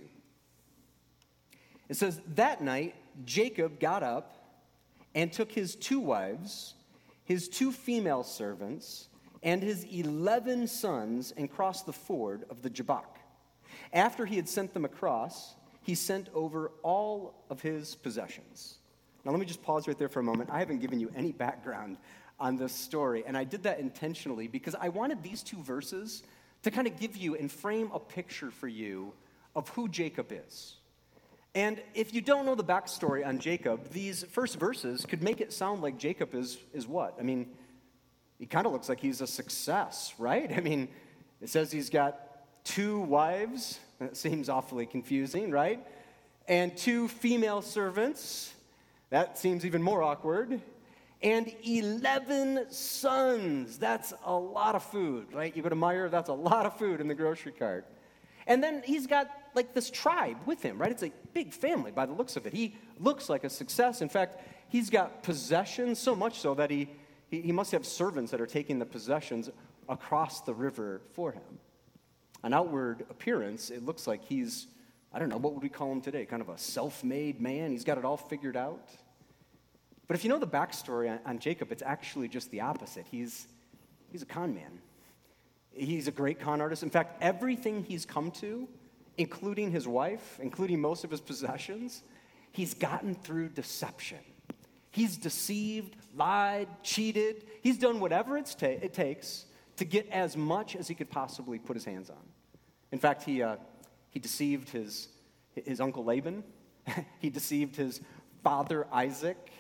It 1.90 1.98
says, 1.98 2.22
That 2.36 2.62
night, 2.62 2.96
Jacob 3.26 3.82
got 3.82 4.04
up 4.04 4.38
and 5.14 5.34
took 5.34 5.52
his 5.52 5.76
two 5.76 6.00
wives, 6.00 6.76
his 7.28 7.50
two 7.50 7.74
female 7.74 8.24
servants, 8.24 9.10
and 9.44 9.62
his 9.62 9.84
11 9.84 10.68
sons 10.68 11.34
and 11.36 11.52
crossed 11.52 11.86
the 11.86 11.92
ford 11.92 12.46
of 12.50 12.62
the 12.62 12.70
Jabbok. 12.70 13.20
After 13.92 14.26
he 14.26 14.38
had 14.38 14.48
sent 14.48 14.74
them 14.74 14.86
across, 14.86 15.56
he 15.82 15.94
sent 15.94 16.30
over 16.34 16.72
all 16.84 17.36
of 17.50 17.62
his 17.62 17.96
possessions. 17.96 18.78
Now, 19.26 19.32
let 19.32 19.42
me 19.42 19.46
just 19.46 19.62
pause 19.62 19.90
right 19.90 19.98
there 20.00 20.08
for 20.08 20.22
a 20.22 20.24
moment. 20.24 20.50
I 20.54 20.60
haven't 20.60 20.80
given 20.80 21.02
you 21.02 21.12
any 21.18 21.34
background 21.34 21.98
on 22.40 22.56
this 22.56 22.72
story, 22.72 23.26
and 23.28 23.38
I 23.38 23.44
did 23.44 23.64
that 23.64 23.80
intentionally 23.80 24.48
because 24.48 24.74
I 24.76 24.88
wanted 24.88 25.22
these 25.22 25.44
two 25.44 25.62
verses 25.62 26.24
to 26.64 26.72
kind 26.72 26.88
of 26.88 26.98
give 26.98 27.18
you 27.18 27.36
and 27.36 27.52
frame 27.52 27.92
a 27.94 28.00
picture 28.00 28.52
for 28.52 28.70
you 28.70 29.12
of 29.54 29.68
who 29.70 29.90
Jacob 29.90 30.32
is. 30.32 30.77
And 31.56 31.82
if 31.94 32.14
you 32.14 32.22
don't 32.22 32.46
know 32.46 32.56
the 32.56 32.64
backstory 32.64 33.26
on 33.26 33.40
Jacob, 33.40 33.90
these 33.90 34.24
first 34.24 34.60
verses 34.60 35.06
could 35.06 35.24
make 35.24 35.42
it 35.42 35.52
sound 35.52 35.82
like 35.82 35.98
Jacob 35.98 36.36
is, 36.36 36.58
is 36.74 36.88
what? 36.88 37.16
I 37.20 37.24
mean, 37.24 37.48
he 38.38 38.46
kind 38.46 38.66
of 38.66 38.74
looks 38.74 38.90
like 38.90 39.00
he's 39.00 39.22
a 39.22 39.28
success, 39.28 40.14
right? 40.18 40.52
I 40.56 40.62
mean, 40.62 40.88
it 41.42 41.50
says 41.50 41.72
he's 41.72 41.90
got 41.90 42.64
two 42.64 43.00
wives. 43.00 43.80
That 44.00 44.16
seems 44.18 44.50
awfully 44.50 44.86
confusing, 44.86 45.52
right? 45.52 45.86
And 46.48 46.76
two 46.78 47.08
female 47.08 47.62
servants. 47.62 48.54
That 49.10 49.38
seems 49.38 49.66
even 49.66 49.82
more 49.82 50.04
awkward. 50.04 50.62
And 51.24 51.52
11 51.64 52.68
sons. 52.70 53.80
That's 53.80 54.14
a 54.24 54.36
lot 54.36 54.76
of 54.76 54.84
food, 54.84 55.34
right? 55.34 55.56
You 55.56 55.64
go 55.64 55.70
to 55.70 55.76
Meijer, 55.76 56.12
that's 56.12 56.30
a 56.30 56.34
lot 56.34 56.66
of 56.66 56.78
food 56.78 57.02
in 57.02 57.08
the 57.08 57.16
grocery 57.16 57.54
cart. 57.54 57.88
And 58.46 58.64
then 58.64 58.84
he's 58.86 59.08
got 59.08 59.30
like 59.56 59.74
this 59.74 59.90
tribe 59.90 60.38
with 60.46 60.62
him, 60.62 60.78
right? 60.78 60.92
It's 60.92 61.04
a 61.04 61.12
big 61.34 61.54
family 61.54 61.92
by 61.92 62.06
the 62.06 62.14
looks 62.14 62.36
of 62.36 62.46
it. 62.46 62.54
He 62.54 62.76
looks 63.00 63.30
like 63.30 63.44
a 63.44 63.50
success. 63.50 64.02
In 64.02 64.10
fact, 64.10 64.42
he's 64.70 64.90
got 64.90 65.24
possessions 65.24 66.00
so 66.00 66.16
much 66.16 66.40
so 66.40 66.54
that 66.56 66.70
he, 66.70 66.90
he, 67.30 67.42
he 67.42 67.52
must 67.52 67.72
have 67.72 67.86
servants 67.86 68.32
that 68.32 68.42
are 68.42 68.48
taking 68.48 68.80
the 68.80 68.86
possessions 68.86 69.50
across 69.90 70.42
the 70.42 70.54
river 70.54 71.02
for 71.14 71.32
him. 71.32 71.60
An 72.44 72.54
outward 72.54 73.06
appearance, 73.10 73.70
it 73.70 73.86
looks 73.86 74.08
like 74.08 74.24
he's, 74.24 74.68
I 75.14 75.20
don't 75.20 75.30
know, 75.30 75.38
what 75.38 75.54
would 75.54 75.64
we 75.64 75.70
call 75.70 75.92
him 75.92 76.02
today? 76.02 76.26
Kind 76.26 76.42
of 76.42 76.50
a 76.50 76.58
self 76.58 77.04
made 77.04 77.42
man. 77.42 77.72
He's 77.72 77.84
got 77.84 77.98
it 77.98 78.06
all 78.06 78.18
figured 78.18 78.56
out. 78.56 78.90
But 80.08 80.16
if 80.16 80.24
you 80.24 80.30
know 80.30 80.40
the 80.40 80.48
backstory 80.48 81.10
on, 81.10 81.20
on 81.26 81.40
Jacob, 81.40 81.72
it's 81.72 81.84
actually 81.84 82.28
just 82.28 82.52
the 82.52 82.62
opposite. 82.62 83.06
He's, 83.10 83.48
he's 84.12 84.22
a 84.22 84.26
con 84.26 84.54
man. 84.54 84.80
He's 85.74 86.08
a 86.08 86.12
great 86.12 86.40
con 86.40 86.62
artist. 86.62 86.84
In 86.84 86.90
fact, 86.90 87.22
everything 87.22 87.84
he's 87.84 88.06
come 88.06 88.32
to 88.32 88.68
including 89.18 89.72
his 89.72 89.88
wife, 89.88 90.40
including 90.42 90.80
most 90.80 91.04
of 91.04 91.12
his 91.12 91.22
possessions, 91.22 92.04
he's 92.52 92.74
gotten 92.74 93.16
through 93.16 93.50
deception. 93.50 94.20
He's 94.92 95.18
deceived, 95.18 95.96
lied, 96.16 96.68
cheated. 96.84 97.46
He's 97.62 97.78
done 97.78 98.00
whatever 98.00 98.42
ta- 98.42 98.68
it 98.68 98.94
takes 98.94 99.46
to 99.78 99.86
get 99.86 100.08
as 100.10 100.36
much 100.36 100.76
as 100.76 100.88
he 100.88 100.96
could 100.96 101.10
possibly 101.10 101.60
put 101.60 101.76
his 101.76 101.86
hands 101.86 102.10
on. 102.10 102.18
In 102.92 103.00
fact, 103.00 103.24
he, 103.24 103.44
uh, 103.44 103.58
he 104.10 104.20
deceived 104.20 104.70
his, 104.70 105.10
his 105.54 105.80
uncle 105.80 106.04
Laban, 106.04 106.44
he 107.20 107.30
deceived 107.30 107.76
his 107.76 108.02
father 108.44 108.88
Isaac, 108.92 109.52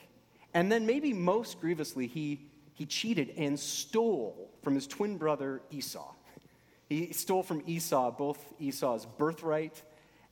and 0.53 0.71
then, 0.71 0.85
maybe 0.85 1.13
most 1.13 1.59
grievously, 1.61 2.07
he, 2.07 2.47
he 2.73 2.85
cheated 2.85 3.33
and 3.37 3.59
stole 3.59 4.49
from 4.63 4.73
his 4.75 4.87
twin 4.87 5.17
brother 5.17 5.61
Esau. 5.69 6.15
He 6.89 7.12
stole 7.13 7.44
from 7.44 7.63
Esau 7.65 8.12
both 8.12 8.44
Esau's 8.60 9.06
birthright 9.06 9.82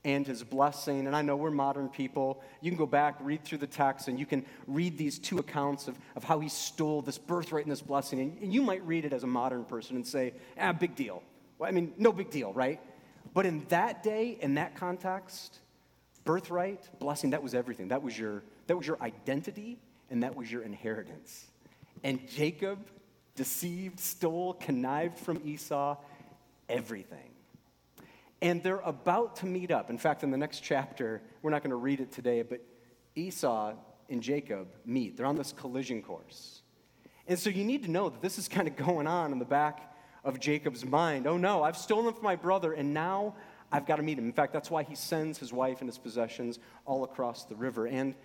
and 0.06 0.26
his 0.26 0.44
blessing. 0.44 1.08
And 1.08 1.16
I 1.16 1.22
know 1.24 1.36
we're 1.36 1.52
modern 1.52 1.90
people. 1.90 2.42
You 2.62 2.70
can 2.72 2.78
go 2.78 2.86
back, 2.86 3.16
read 3.20 3.44
through 3.44 3.58
the 3.58 3.68
text, 3.68 4.08
and 4.08 4.20
you 4.20 4.26
can 4.26 4.46
read 4.68 4.98
these 4.98 5.18
two 5.18 5.40
accounts 5.40 5.88
of, 5.88 5.98
of 6.16 6.24
how 6.24 6.40
he 6.40 6.48
stole 6.48 7.02
this 7.02 7.18
birthright 7.18 7.66
and 7.66 7.72
this 7.72 7.82
blessing. 7.82 8.20
And, 8.20 8.38
and 8.42 8.54
you 8.54 8.62
might 8.62 8.86
read 8.86 9.04
it 9.04 9.14
as 9.14 9.24
a 9.24 9.28
modern 9.28 9.66
person 9.66 9.96
and 9.96 10.06
say, 10.06 10.34
ah, 10.60 10.72
big 10.72 10.96
deal. 10.96 11.24
Well, 11.58 11.68
I 11.68 11.72
mean, 11.72 11.94
no 11.98 12.12
big 12.12 12.30
deal, 12.30 12.54
right? 12.54 12.80
But 13.34 13.46
in 13.46 13.66
that 13.70 14.04
day, 14.04 14.38
in 14.40 14.56
that 14.56 14.76
context, 14.76 15.58
birthright, 16.24 16.88
blessing, 17.00 17.32
that 17.32 17.42
was 17.42 17.56
everything. 17.56 17.88
That 17.88 18.04
was 18.04 18.18
your, 18.18 18.44
that 18.68 18.78
was 18.78 18.86
your 18.86 19.02
identity, 19.02 19.80
and 20.12 20.22
that 20.22 20.36
was 20.36 20.52
your 20.52 20.62
inheritance. 20.62 21.48
And 22.04 22.28
Jacob 22.30 22.80
deceived, 23.36 24.00
stole, 24.00 24.54
connived 24.54 25.18
from 25.18 25.42
Esau 25.44 25.98
everything. 26.70 27.32
And 28.42 28.62
they're 28.62 28.80
about 28.80 29.38
to 29.38 29.46
meet 29.46 29.72
up. 29.72 29.90
In 29.90 29.98
fact, 29.98 30.24
in 30.24 30.32
the 30.32 30.38
next 30.38 30.60
chapter, 30.60 31.22
we're 31.42 31.52
not 31.52 31.64
going 31.64 31.72
to 31.72 31.78
read 31.78 32.00
it 32.00 32.12
today, 32.12 32.42
but 32.42 32.62
Esau 33.16 33.74
and 34.10 34.22
Jacob 34.22 34.68
meet. 34.86 35.18
They're 35.18 35.26
on 35.26 35.36
this 35.36 35.54
collision 35.54 36.02
course. 36.02 36.62
And 37.28 37.40
so 37.40 37.50
you 37.50 37.64
need 37.64 37.84
to 37.84 37.92
know 37.92 38.10
that 38.10 38.22
this 38.22 38.38
is 38.38 38.48
kind 38.48 38.68
of 38.68 38.76
going 38.76 39.08
on 39.08 39.32
in 39.32 39.40
the 39.40 39.46
back 39.46 39.96
of 40.24 40.40
Jacob's 40.40 40.86
mind. 40.86 41.28
Oh 41.28 41.38
no, 41.38 41.64
I've 41.64 41.78
stolen 41.78 42.14
from 42.14 42.24
my 42.24 42.36
brother, 42.36 42.74
and 42.74 42.94
now 42.94 43.36
I've 43.72 43.86
got 43.86 43.98
to 43.98 44.04
meet 44.04 44.18
him. 44.18 44.26
In 44.26 44.34
fact, 44.34 44.54
that's 44.54 44.70
why 44.70 44.84
he 44.84 44.96
sends 44.96 45.38
his 45.38 45.52
wife 45.52 45.82
and 45.82 45.90
his 45.90 45.98
possessions 45.98 46.60
all 46.86 47.04
across 47.04 47.46
the 47.46 47.56
river. 47.56 47.88
And 47.88 48.16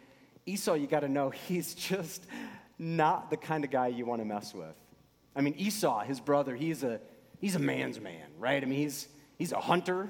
Esau, 0.46 0.74
you 0.74 0.86
got 0.86 1.00
to 1.00 1.08
know, 1.08 1.30
he's 1.48 1.74
just 1.74 2.26
not 2.78 3.30
the 3.30 3.36
kind 3.36 3.64
of 3.64 3.70
guy 3.70 3.88
you 3.88 4.06
want 4.06 4.20
to 4.20 4.24
mess 4.24 4.54
with. 4.54 4.74
I 5.36 5.42
mean, 5.42 5.54
Esau, 5.56 6.00
his 6.00 6.20
brother, 6.20 6.56
he's 6.56 6.82
a, 6.82 7.00
he's 7.40 7.56
a 7.56 7.60
man's 7.60 8.00
man, 8.00 8.26
right? 8.38 8.62
I 8.62 8.66
mean, 8.66 8.78
he's, 8.78 9.08
he's 9.38 9.52
a 9.52 9.60
hunter, 9.60 10.08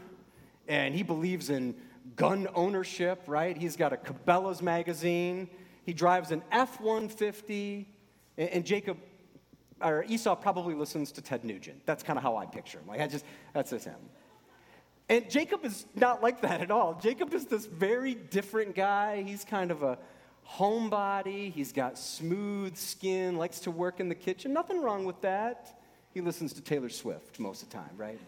and 0.68 0.94
he 0.94 1.02
believes 1.02 1.50
in 1.50 1.74
gun 2.16 2.48
ownership, 2.54 3.22
right? 3.26 3.56
He's 3.56 3.76
got 3.76 3.92
a 3.92 3.96
Cabela's 3.96 4.62
magazine. 4.62 5.48
He 5.84 5.92
drives 5.92 6.30
an 6.30 6.42
F 6.50 6.80
150. 6.80 7.88
And, 8.36 8.64
Jacob, 8.64 8.98
or 9.80 10.04
Esau 10.04 10.34
probably 10.36 10.74
listens 10.74 11.12
to 11.12 11.22
Ted 11.22 11.44
Nugent. 11.44 11.84
That's 11.86 12.02
kind 12.02 12.18
of 12.18 12.22
how 12.22 12.36
I 12.36 12.46
picture 12.46 12.78
him. 12.78 12.86
Like, 12.86 13.00
I 13.00 13.06
just, 13.06 13.24
that's 13.52 13.70
just 13.70 13.84
him. 13.84 13.96
And 15.08 15.28
Jacob 15.28 15.64
is 15.64 15.86
not 15.96 16.22
like 16.22 16.42
that 16.42 16.60
at 16.60 16.70
all. 16.70 16.94
Jacob 16.94 17.34
is 17.34 17.46
this 17.46 17.66
very 17.66 18.14
different 18.14 18.76
guy. 18.76 19.22
He's 19.22 19.44
kind 19.44 19.70
of 19.70 19.82
a 19.82 19.98
homebody. 20.48 21.52
He's 21.52 21.72
got 21.72 21.98
smooth 21.98 22.76
skin, 22.76 23.36
likes 23.36 23.60
to 23.60 23.70
work 23.70 23.98
in 23.98 24.08
the 24.08 24.14
kitchen. 24.14 24.52
Nothing 24.52 24.82
wrong 24.82 25.04
with 25.04 25.20
that. 25.22 25.79
He 26.12 26.20
listens 26.20 26.52
to 26.54 26.60
Taylor 26.60 26.88
Swift 26.88 27.38
most 27.38 27.62
of 27.62 27.70
the 27.70 27.76
time, 27.76 27.90
right? 27.96 28.18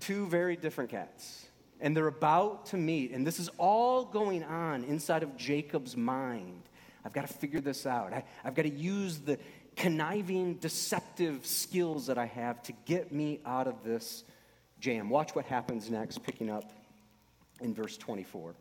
Two 0.00 0.26
very 0.26 0.56
different 0.56 0.90
cats. 0.90 1.46
And 1.80 1.96
they're 1.96 2.08
about 2.08 2.66
to 2.66 2.76
meet. 2.76 3.12
And 3.12 3.26
this 3.26 3.38
is 3.38 3.48
all 3.56 4.04
going 4.04 4.44
on 4.44 4.84
inside 4.84 5.22
of 5.22 5.36
Jacob's 5.36 5.96
mind. 5.96 6.62
I've 7.04 7.12
got 7.12 7.26
to 7.26 7.32
figure 7.32 7.60
this 7.60 7.86
out. 7.86 8.12
I, 8.12 8.24
have 8.42 8.54
got 8.54 8.62
to 8.62 8.70
use 8.70 9.18
the 9.18 9.38
conniving, 9.76 10.54
deceptive 10.54 11.46
skills 11.46 12.06
that 12.08 12.18
I 12.18 12.26
have 12.26 12.62
to 12.64 12.72
get 12.84 13.12
me 13.12 13.40
out 13.46 13.66
of 13.66 13.84
this 13.84 14.24
jam. 14.80 15.08
Watch 15.08 15.34
what 15.34 15.44
happens 15.46 15.88
next, 15.90 16.22
picking 16.22 16.50
up 16.50 16.70
in 17.60 17.74
verse 17.74 17.96
24. 17.96 18.54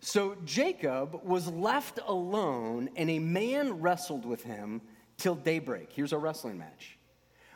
So 0.00 0.36
Jacob 0.46 1.20
was 1.24 1.48
left 1.48 1.98
alone, 2.06 2.88
and 2.96 3.10
a 3.10 3.18
man 3.18 3.80
wrestled 3.80 4.24
with 4.24 4.42
him 4.44 4.80
till 5.18 5.34
daybreak. 5.34 5.90
Here's 5.92 6.12
a 6.12 6.18
wrestling 6.18 6.56
match. 6.56 6.96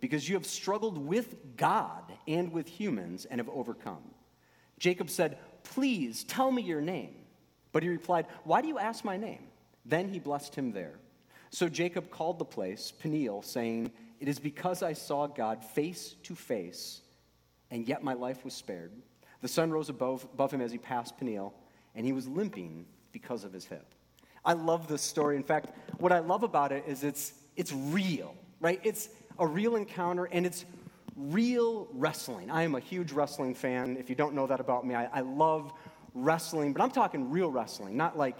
because 0.00 0.28
you 0.28 0.34
have 0.34 0.46
struggled 0.46 0.98
with 0.98 1.56
God 1.56 2.12
and 2.26 2.52
with 2.52 2.68
humans 2.68 3.26
and 3.26 3.38
have 3.38 3.48
overcome. 3.48 4.02
Jacob 4.78 5.10
said, 5.10 5.38
Please 5.62 6.24
tell 6.24 6.50
me 6.50 6.62
your 6.62 6.80
name. 6.80 7.14
But 7.72 7.82
he 7.82 7.88
replied, 7.88 8.26
Why 8.44 8.62
do 8.62 8.68
you 8.68 8.78
ask 8.78 9.04
my 9.04 9.16
name? 9.16 9.44
Then 9.84 10.08
he 10.08 10.18
blessed 10.18 10.54
him 10.54 10.72
there. 10.72 10.94
So 11.50 11.68
Jacob 11.68 12.10
called 12.10 12.38
the 12.38 12.44
place 12.44 12.92
Peniel, 12.92 13.42
saying, 13.42 13.92
It 14.20 14.28
is 14.28 14.38
because 14.38 14.82
I 14.82 14.92
saw 14.92 15.26
God 15.26 15.64
face 15.64 16.14
to 16.24 16.34
face, 16.34 17.02
and 17.70 17.86
yet 17.86 18.02
my 18.02 18.14
life 18.14 18.44
was 18.44 18.54
spared. 18.54 18.92
The 19.42 19.48
sun 19.48 19.70
rose 19.70 19.88
above, 19.88 20.26
above 20.32 20.52
him 20.52 20.60
as 20.60 20.72
he 20.72 20.78
passed 20.78 21.18
Peniel, 21.18 21.54
and 21.94 22.06
he 22.06 22.12
was 22.12 22.28
limping 22.28 22.86
because 23.12 23.44
of 23.44 23.52
his 23.52 23.64
hip. 23.64 23.94
I 24.44 24.54
love 24.54 24.88
this 24.88 25.02
story. 25.02 25.36
In 25.36 25.42
fact, 25.42 25.70
what 25.98 26.12
I 26.12 26.20
love 26.20 26.42
about 26.42 26.72
it 26.72 26.84
is 26.86 27.04
it's, 27.04 27.32
it's 27.56 27.72
real, 27.72 28.34
right? 28.60 28.80
It's 28.82 29.08
a 29.40 29.46
real 29.46 29.74
encounter, 29.74 30.26
and 30.26 30.46
it's 30.46 30.64
real 31.16 31.88
wrestling. 31.92 32.50
I 32.50 32.62
am 32.62 32.74
a 32.76 32.80
huge 32.80 33.10
wrestling 33.10 33.54
fan. 33.54 33.96
If 33.98 34.08
you 34.08 34.14
don't 34.14 34.34
know 34.34 34.46
that 34.46 34.60
about 34.60 34.86
me, 34.86 34.94
I, 34.94 35.06
I 35.06 35.20
love 35.20 35.72
wrestling, 36.14 36.72
but 36.72 36.82
I'm 36.82 36.90
talking 36.90 37.30
real 37.30 37.50
wrestling, 37.50 37.96
not 37.96 38.16
like 38.16 38.36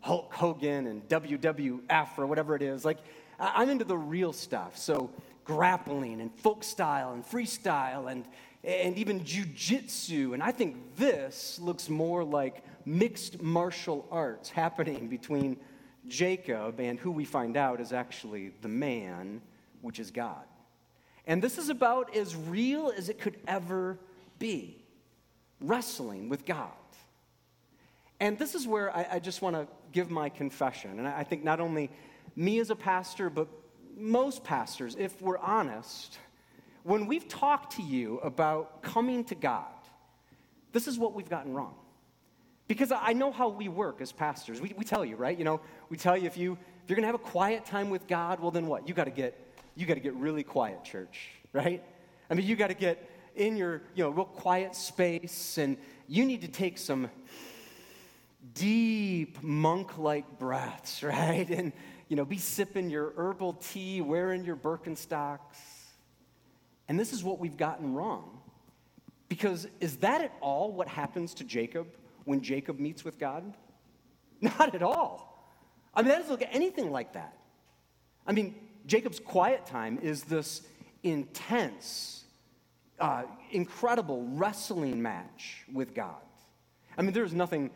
Hulk 0.00 0.32
Hogan 0.32 0.86
and 0.86 1.08
WWF 1.08 2.18
or 2.18 2.26
whatever 2.26 2.54
it 2.54 2.62
is. 2.62 2.84
Like, 2.84 2.98
I'm 3.40 3.70
into 3.70 3.84
the 3.84 3.96
real 3.96 4.32
stuff. 4.32 4.76
So, 4.76 5.10
grappling 5.44 6.20
and 6.20 6.32
folk 6.36 6.62
style 6.62 7.12
and 7.12 7.24
freestyle 7.24 8.10
and, 8.10 8.24
and 8.62 8.96
even 8.96 9.20
jujitsu. 9.20 10.34
And 10.34 10.42
I 10.42 10.52
think 10.52 10.96
this 10.96 11.58
looks 11.60 11.88
more 11.88 12.22
like 12.22 12.62
mixed 12.84 13.42
martial 13.42 14.06
arts 14.10 14.50
happening 14.50 15.08
between 15.08 15.56
Jacob 16.08 16.80
and 16.80 16.98
who 16.98 17.10
we 17.10 17.24
find 17.24 17.56
out 17.56 17.80
is 17.80 17.92
actually 17.92 18.52
the 18.60 18.68
man, 18.68 19.40
which 19.82 19.98
is 19.98 20.10
God. 20.10 20.44
And 21.26 21.42
this 21.42 21.58
is 21.58 21.68
about 21.68 22.16
as 22.16 22.34
real 22.34 22.92
as 22.96 23.08
it 23.08 23.18
could 23.20 23.36
ever 23.46 23.98
be 24.38 24.82
wrestling 25.60 26.28
with 26.28 26.44
God. 26.46 26.70
And 28.18 28.38
this 28.38 28.54
is 28.54 28.66
where 28.66 28.94
I, 28.96 29.06
I 29.12 29.18
just 29.18 29.42
want 29.42 29.56
to 29.56 29.66
give 29.92 30.10
my 30.10 30.28
confession. 30.28 30.98
And 30.98 31.06
I, 31.06 31.20
I 31.20 31.24
think 31.24 31.44
not 31.44 31.60
only 31.60 31.90
me 32.34 32.58
as 32.58 32.70
a 32.70 32.76
pastor, 32.76 33.28
but 33.30 33.48
most 33.96 34.42
pastors, 34.42 34.96
if 34.98 35.20
we're 35.20 35.38
honest, 35.38 36.18
when 36.82 37.06
we've 37.06 37.28
talked 37.28 37.76
to 37.76 37.82
you 37.82 38.18
about 38.18 38.82
coming 38.82 39.24
to 39.24 39.34
God, 39.34 39.66
this 40.72 40.88
is 40.88 40.98
what 40.98 41.14
we've 41.14 41.28
gotten 41.28 41.52
wrong. 41.52 41.74
Because 42.66 42.90
I 42.92 43.12
know 43.12 43.30
how 43.30 43.48
we 43.48 43.68
work 43.68 44.00
as 44.00 44.12
pastors. 44.12 44.60
We, 44.60 44.72
we 44.76 44.84
tell 44.84 45.04
you, 45.04 45.16
right? 45.16 45.36
You 45.36 45.44
know, 45.44 45.60
we 45.90 45.96
tell 45.96 46.16
you 46.16 46.26
if, 46.26 46.36
you 46.36 46.52
if 46.52 46.90
you're 46.90 46.96
going 46.96 47.02
to 47.02 47.08
have 47.08 47.14
a 47.14 47.18
quiet 47.18 47.66
time 47.66 47.90
with 47.90 48.06
God, 48.08 48.40
well, 48.40 48.50
then 48.50 48.66
what? 48.66 48.88
You 48.88 48.94
got 48.94 49.04
to 49.04 49.10
get 49.10 49.38
you 49.74 49.86
got 49.86 49.94
to 49.94 50.00
get 50.00 50.14
really 50.14 50.42
quiet, 50.42 50.84
church, 50.84 51.30
right? 51.52 51.82
I 52.30 52.34
mean, 52.34 52.46
you 52.46 52.56
got 52.56 52.68
to 52.68 52.74
get 52.74 53.08
in 53.34 53.56
your, 53.56 53.82
you 53.94 54.04
know, 54.04 54.10
real 54.10 54.24
quiet 54.24 54.74
space 54.74 55.58
and 55.58 55.76
you 56.06 56.24
need 56.24 56.42
to 56.42 56.48
take 56.48 56.78
some 56.78 57.10
deep 58.54 59.42
monk-like 59.42 60.38
breaths, 60.38 61.02
right? 61.02 61.48
And 61.48 61.72
you 62.12 62.16
know, 62.16 62.26
be 62.26 62.36
sipping 62.36 62.90
your 62.90 63.14
herbal 63.16 63.54
tea, 63.54 64.02
wearing 64.02 64.44
your 64.44 64.54
Birkenstocks. 64.54 65.56
And 66.86 67.00
this 67.00 67.10
is 67.10 67.24
what 67.24 67.38
we've 67.38 67.56
gotten 67.56 67.94
wrong. 67.94 68.38
Because 69.30 69.66
is 69.80 69.96
that 69.98 70.20
at 70.20 70.32
all 70.42 70.72
what 70.72 70.88
happens 70.88 71.32
to 71.34 71.44
Jacob 71.44 71.86
when 72.24 72.42
Jacob 72.42 72.78
meets 72.78 73.02
with 73.02 73.18
God? 73.18 73.54
Not 74.42 74.74
at 74.74 74.82
all. 74.82 75.48
I 75.94 76.02
mean, 76.02 76.10
that 76.10 76.18
doesn't 76.18 76.30
look 76.30 76.46
anything 76.52 76.90
like 76.90 77.14
that. 77.14 77.34
I 78.26 78.32
mean, 78.32 78.56
Jacob's 78.86 79.20
quiet 79.20 79.66
time 79.66 79.98
is 80.02 80.24
this 80.24 80.62
intense, 81.02 82.24
uh, 82.98 83.24
incredible 83.50 84.26
wrestling 84.30 85.00
match 85.02 85.64
with 85.72 85.94
God. 85.94 86.16
I 86.96 87.02
mean, 87.02 87.12
there's 87.12 87.34
nothing 87.34 87.70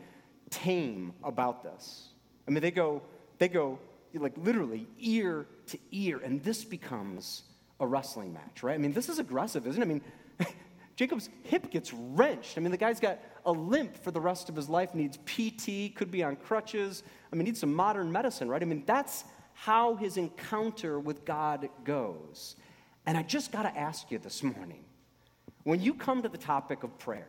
tame 0.49 1.13
about 1.23 1.63
this. 1.63 2.09
I 2.47 2.51
mean, 2.51 2.61
they 2.61 2.71
go, 2.71 3.01
they 3.37 3.47
go 3.47 3.79
like 4.13 4.33
literally 4.37 4.87
ear 4.99 5.45
to 5.67 5.77
ear, 5.91 6.19
and 6.23 6.41
this 6.43 6.63
becomes 6.63 7.43
a 7.79 7.87
wrestling 7.87 8.33
match, 8.33 8.63
right? 8.63 8.73
I 8.73 8.77
mean, 8.77 8.93
this 8.93 9.09
is 9.09 9.19
aggressive, 9.19 9.67
isn't 9.67 9.81
it? 9.81 9.85
I 9.85 9.87
mean, 9.87 10.01
Jacob's 10.95 11.29
hip 11.43 11.69
gets 11.69 11.93
wrenched. 11.93 12.57
I 12.57 12.61
mean, 12.61 12.71
the 12.71 12.77
guy's 12.77 12.99
got 12.99 13.19
a 13.45 13.51
limp 13.51 13.95
for 13.95 14.11
the 14.11 14.21
rest 14.21 14.49
of 14.49 14.55
his 14.55 14.69
life, 14.69 14.95
needs 14.95 15.17
PT, 15.17 15.95
could 15.95 16.09
be 16.09 16.23
on 16.23 16.35
crutches. 16.35 17.03
I 17.31 17.35
mean, 17.35 17.45
needs 17.45 17.59
some 17.59 17.73
modern 17.73 18.11
medicine, 18.11 18.49
right? 18.49 18.61
I 18.61 18.65
mean, 18.65 18.83
that's 18.85 19.25
how 19.59 19.95
his 19.95 20.17
encounter 20.17 20.99
with 20.99 21.25
God 21.25 21.67
goes. 21.83 22.55
And 23.07 23.17
I 23.17 23.23
just 23.23 23.51
got 23.51 23.63
to 23.63 23.75
ask 23.75 24.11
you 24.11 24.19
this 24.19 24.43
morning 24.43 24.85
when 25.63 25.81
you 25.81 25.95
come 25.95 26.21
to 26.21 26.29
the 26.29 26.37
topic 26.37 26.83
of 26.83 26.97
prayer, 26.99 27.27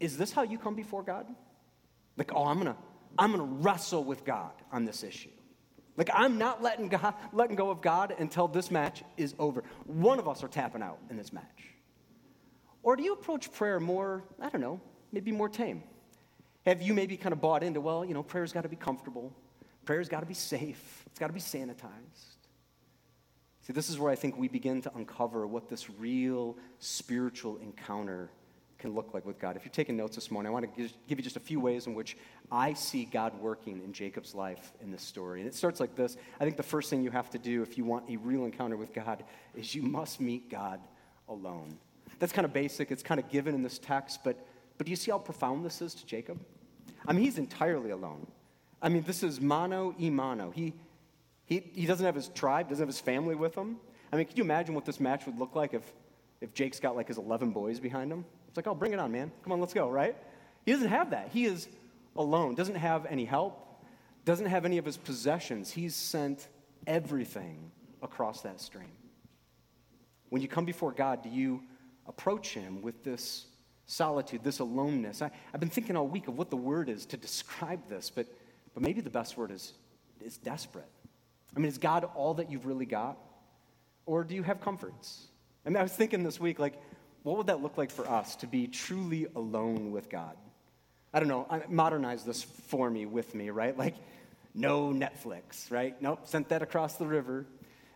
is 0.00 0.16
this 0.16 0.32
how 0.32 0.42
you 0.42 0.56
come 0.56 0.74
before 0.74 1.02
God? 1.02 1.26
Like, 2.16 2.32
oh, 2.34 2.46
I'm 2.46 2.58
going 2.58 2.72
to 2.72 2.76
I'm 3.18 3.32
going 3.32 3.46
to 3.46 3.54
wrestle 3.62 4.04
with 4.04 4.24
God 4.24 4.52
on 4.72 4.84
this 4.84 5.02
issue. 5.02 5.30
Like, 5.96 6.10
I'm 6.14 6.38
not 6.38 6.62
letting, 6.62 6.88
God, 6.88 7.14
letting 7.32 7.56
go 7.56 7.70
of 7.70 7.80
God 7.80 8.14
until 8.18 8.46
this 8.46 8.70
match 8.70 9.02
is 9.16 9.34
over. 9.38 9.64
One 9.86 10.18
of 10.18 10.28
us 10.28 10.44
are 10.44 10.48
tapping 10.48 10.82
out 10.82 10.98
in 11.10 11.16
this 11.16 11.32
match. 11.32 11.74
Or 12.82 12.96
do 12.96 13.02
you 13.02 13.12
approach 13.12 13.50
prayer 13.52 13.80
more, 13.80 14.24
I 14.40 14.48
don't 14.48 14.60
know, 14.60 14.80
maybe 15.10 15.32
more 15.32 15.48
tame? 15.48 15.82
Have 16.64 16.80
you 16.80 16.94
maybe 16.94 17.16
kind 17.16 17.32
of 17.32 17.40
bought 17.40 17.62
into, 17.62 17.80
well, 17.80 18.04
you 18.04 18.14
know, 18.14 18.22
prayer's 18.22 18.52
got 18.52 18.62
to 18.62 18.68
be 18.68 18.76
comfortable, 18.76 19.34
prayer's 19.88 20.10
got 20.10 20.20
to 20.20 20.26
be 20.26 20.34
safe, 20.34 21.02
it's 21.06 21.18
got 21.18 21.28
to 21.28 21.32
be 21.32 21.40
sanitized? 21.40 22.36
See, 23.62 23.72
this 23.72 23.88
is 23.88 23.98
where 23.98 24.12
I 24.12 24.16
think 24.16 24.36
we 24.36 24.46
begin 24.46 24.82
to 24.82 24.94
uncover 24.94 25.46
what 25.46 25.70
this 25.70 25.88
real 25.88 26.58
spiritual 26.78 27.56
encounter 27.62 28.28
can 28.78 28.94
look 28.94 29.14
like 29.14 29.24
with 29.24 29.38
God. 29.38 29.56
If 29.56 29.64
you're 29.64 29.72
taking 29.72 29.96
notes 29.96 30.14
this 30.14 30.30
morning, 30.30 30.50
I 30.50 30.52
want 30.52 30.76
to 30.76 30.82
give 31.08 31.18
you 31.18 31.22
just 31.22 31.36
a 31.36 31.40
few 31.40 31.58
ways 31.58 31.86
in 31.86 31.94
which 31.94 32.18
I 32.52 32.74
see 32.74 33.06
God 33.06 33.40
working 33.40 33.80
in 33.82 33.94
Jacob's 33.94 34.34
life 34.34 34.74
in 34.82 34.90
this 34.90 35.00
story. 35.00 35.40
And 35.40 35.48
it 35.48 35.54
starts 35.54 35.80
like 35.80 35.94
this. 35.94 36.18
I 36.38 36.44
think 36.44 36.58
the 36.58 36.62
first 36.62 36.90
thing 36.90 37.02
you 37.02 37.10
have 37.10 37.30
to 37.30 37.38
do 37.38 37.62
if 37.62 37.78
you 37.78 37.86
want 37.86 38.10
a 38.10 38.18
real 38.18 38.44
encounter 38.44 38.76
with 38.76 38.92
God 38.92 39.24
is 39.54 39.74
you 39.74 39.80
must 39.80 40.20
meet 40.20 40.50
God 40.50 40.80
alone. 41.30 41.78
That's 42.18 42.34
kind 42.34 42.44
of 42.44 42.52
basic, 42.52 42.90
it's 42.90 43.02
kind 43.02 43.18
of 43.18 43.30
given 43.30 43.54
in 43.54 43.62
this 43.62 43.78
text, 43.78 44.20
but, 44.22 44.36
but 44.76 44.84
do 44.84 44.90
you 44.90 44.96
see 44.96 45.12
how 45.12 45.18
profound 45.18 45.64
this 45.64 45.80
is 45.80 45.94
to 45.94 46.04
Jacob? 46.04 46.38
I 47.06 47.14
mean, 47.14 47.24
he's 47.24 47.38
entirely 47.38 47.88
alone. 47.88 48.26
I 48.80 48.88
mean, 48.88 49.02
this 49.02 49.22
is 49.22 49.40
mano 49.40 49.94
y 49.98 50.08
mano. 50.10 50.50
He, 50.50 50.74
he, 51.44 51.60
he 51.74 51.86
doesn't 51.86 52.04
have 52.04 52.14
his 52.14 52.28
tribe, 52.28 52.68
doesn't 52.68 52.82
have 52.82 52.88
his 52.88 53.00
family 53.00 53.34
with 53.34 53.54
him. 53.54 53.76
I 54.12 54.16
mean, 54.16 54.26
could 54.26 54.38
you 54.38 54.44
imagine 54.44 54.74
what 54.74 54.84
this 54.84 55.00
match 55.00 55.26
would 55.26 55.38
look 55.38 55.54
like 55.54 55.74
if, 55.74 55.82
if 56.40 56.54
Jake's 56.54 56.80
got 56.80 56.96
like 56.96 57.08
his 57.08 57.18
11 57.18 57.50
boys 57.50 57.80
behind 57.80 58.10
him? 58.10 58.24
It's 58.48 58.56
like, 58.56 58.66
oh, 58.66 58.74
bring 58.74 58.92
it 58.92 58.98
on, 58.98 59.12
man. 59.12 59.30
Come 59.42 59.52
on, 59.52 59.60
let's 59.60 59.74
go, 59.74 59.90
right? 59.90 60.16
He 60.64 60.72
doesn't 60.72 60.88
have 60.88 61.10
that. 61.10 61.30
He 61.32 61.44
is 61.44 61.68
alone, 62.16 62.54
doesn't 62.54 62.76
have 62.76 63.06
any 63.06 63.24
help, 63.24 63.82
doesn't 64.24 64.46
have 64.46 64.64
any 64.64 64.78
of 64.78 64.84
his 64.84 64.96
possessions. 64.96 65.70
He's 65.70 65.94
sent 65.94 66.48
everything 66.86 67.70
across 68.02 68.42
that 68.42 68.60
stream. 68.60 68.90
When 70.30 70.42
you 70.42 70.48
come 70.48 70.64
before 70.64 70.92
God, 70.92 71.22
do 71.22 71.28
you 71.28 71.62
approach 72.06 72.54
Him 72.54 72.82
with 72.82 73.02
this 73.02 73.46
solitude, 73.86 74.42
this 74.44 74.58
aloneness? 74.58 75.22
I, 75.22 75.30
have 75.52 75.60
been 75.60 75.70
thinking 75.70 75.96
all 75.96 76.06
week 76.06 76.28
of 76.28 76.36
what 76.36 76.50
the 76.50 76.56
word 76.56 76.88
is 76.88 77.06
to 77.06 77.16
describe 77.16 77.88
this, 77.88 78.10
but, 78.10 78.26
but 78.78 78.86
maybe 78.86 79.00
the 79.00 79.10
best 79.10 79.36
word 79.36 79.50
is, 79.50 79.72
is 80.24 80.38
desperate. 80.38 80.86
I 81.56 81.58
mean, 81.58 81.66
is 81.66 81.78
God 81.78 82.08
all 82.14 82.34
that 82.34 82.48
you've 82.48 82.64
really 82.64 82.86
got? 82.86 83.18
Or 84.06 84.22
do 84.22 84.36
you 84.36 84.44
have 84.44 84.60
comforts? 84.60 85.26
I 85.66 85.70
mean, 85.70 85.78
I 85.78 85.82
was 85.82 85.90
thinking 85.90 86.22
this 86.22 86.38
week, 86.38 86.60
like, 86.60 86.80
what 87.24 87.36
would 87.36 87.48
that 87.48 87.60
look 87.60 87.76
like 87.76 87.90
for 87.90 88.08
us 88.08 88.36
to 88.36 88.46
be 88.46 88.68
truly 88.68 89.26
alone 89.34 89.90
with 89.90 90.08
God? 90.08 90.36
I 91.12 91.18
don't 91.18 91.28
know, 91.28 91.48
modernize 91.68 92.22
this 92.22 92.44
for 92.44 92.88
me, 92.88 93.04
with 93.04 93.34
me, 93.34 93.50
right? 93.50 93.76
Like, 93.76 93.96
no 94.54 94.92
Netflix, 94.92 95.72
right? 95.72 96.00
Nope, 96.00 96.28
sent 96.28 96.48
that 96.50 96.62
across 96.62 96.94
the 96.94 97.06
river. 97.06 97.46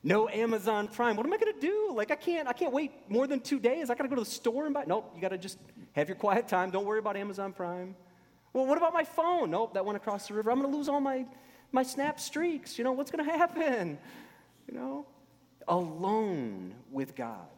No 0.03 0.29
Amazon 0.29 0.89
Prime. 0.89 1.15
What 1.15 1.25
am 1.25 1.33
I 1.33 1.37
to 1.37 1.55
do? 1.61 1.93
Like, 1.95 2.11
I 2.11 2.17
can't, 2.17 2.49
I 2.49 2.55
can't 2.55 2.73
wait 2.73 2.91
more 3.09 3.29
than 3.29 3.39
two 3.39 3.61
days. 3.61 3.89
I 3.89 3.95
got 3.95 4.03
to 4.03 4.09
go 4.09 4.17
to 4.17 4.23
the 4.23 4.29
store 4.29 4.65
and 4.65 4.75
buy. 4.75 4.83
Nope, 4.85 5.13
you 5.15 5.21
got 5.21 5.29
to 5.29 5.39
just 5.39 5.59
have 5.93 6.09
your 6.09 6.17
quiet 6.17 6.49
time. 6.49 6.73
Don't 6.73 6.87
worry 6.87 6.99
about 6.99 7.17
Amazon 7.17 7.53
Prime. 7.53 7.95
Well, 8.53 8.67
what 8.67 8.77
about 8.77 8.93
my 8.93 9.05
phone? 9.05 9.51
Nope, 9.51 9.75
that 9.75 9.85
went 9.85 9.97
across 9.97 10.29
the 10.29 10.35
river. 10.35 10.51
I'm 10.51 10.61
going 10.61 10.71
to 10.71 10.77
lose 10.77 10.89
all 10.89 11.01
my, 11.01 11.25
my 11.71 11.83
snap 11.83 12.21
streaks. 12.21 12.79
You 12.79 12.85
know, 12.85 12.93
what's 12.93 13.11
going 13.11 13.25
to 13.29 13.31
happen? 13.31 13.99
You 14.69 14.75
know, 14.75 15.07
alone 15.69 16.75
with 16.91 17.15
God. 17.15 17.49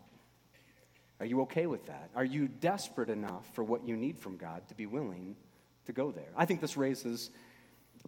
Are 1.20 1.26
you 1.26 1.42
okay 1.42 1.66
with 1.66 1.86
that? 1.86 2.10
Are 2.14 2.24
you 2.24 2.48
desperate 2.48 3.08
enough 3.08 3.48
for 3.52 3.62
what 3.62 3.86
you 3.86 3.96
need 3.96 4.18
from 4.18 4.36
God 4.36 4.66
to 4.68 4.74
be 4.74 4.86
willing 4.86 5.36
to 5.86 5.92
go 5.92 6.10
there? 6.10 6.28
I 6.36 6.44
think 6.44 6.60
this 6.60 6.76
raises 6.76 7.30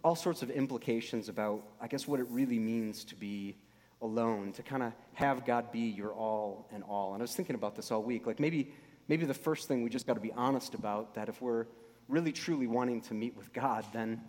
all 0.03 0.15
sorts 0.15 0.41
of 0.41 0.51
implications 0.51 1.29
about, 1.29 1.63
I 1.81 1.87
guess, 1.87 2.07
what 2.07 2.19
it 2.19 2.27
really 2.29 2.59
means 2.59 3.03
to 3.05 3.15
be 3.15 3.55
alone, 4.01 4.51
to 4.53 4.61
kind 4.61 4.83
of 4.83 4.93
have 5.13 5.45
God 5.45 5.71
be 5.71 5.79
your 5.79 6.11
all 6.11 6.67
and 6.71 6.83
all. 6.83 7.13
And 7.13 7.21
I 7.21 7.23
was 7.23 7.35
thinking 7.35 7.55
about 7.55 7.75
this 7.75 7.91
all 7.91 8.03
week. 8.03 8.27
Like 8.27 8.39
maybe, 8.39 8.71
maybe 9.07 9.25
the 9.25 9.33
first 9.33 9.67
thing 9.67 9.83
we 9.83 9.89
just 9.89 10.05
got 10.05 10.13
to 10.13 10.19
be 10.19 10.33
honest 10.33 10.75
about 10.75 11.15
that 11.15 11.29
if 11.29 11.41
we're 11.41 11.65
really 12.07 12.31
truly 12.31 12.67
wanting 12.67 13.01
to 13.01 13.13
meet 13.13 13.35
with 13.35 13.51
God, 13.53 13.85
then 13.93 14.21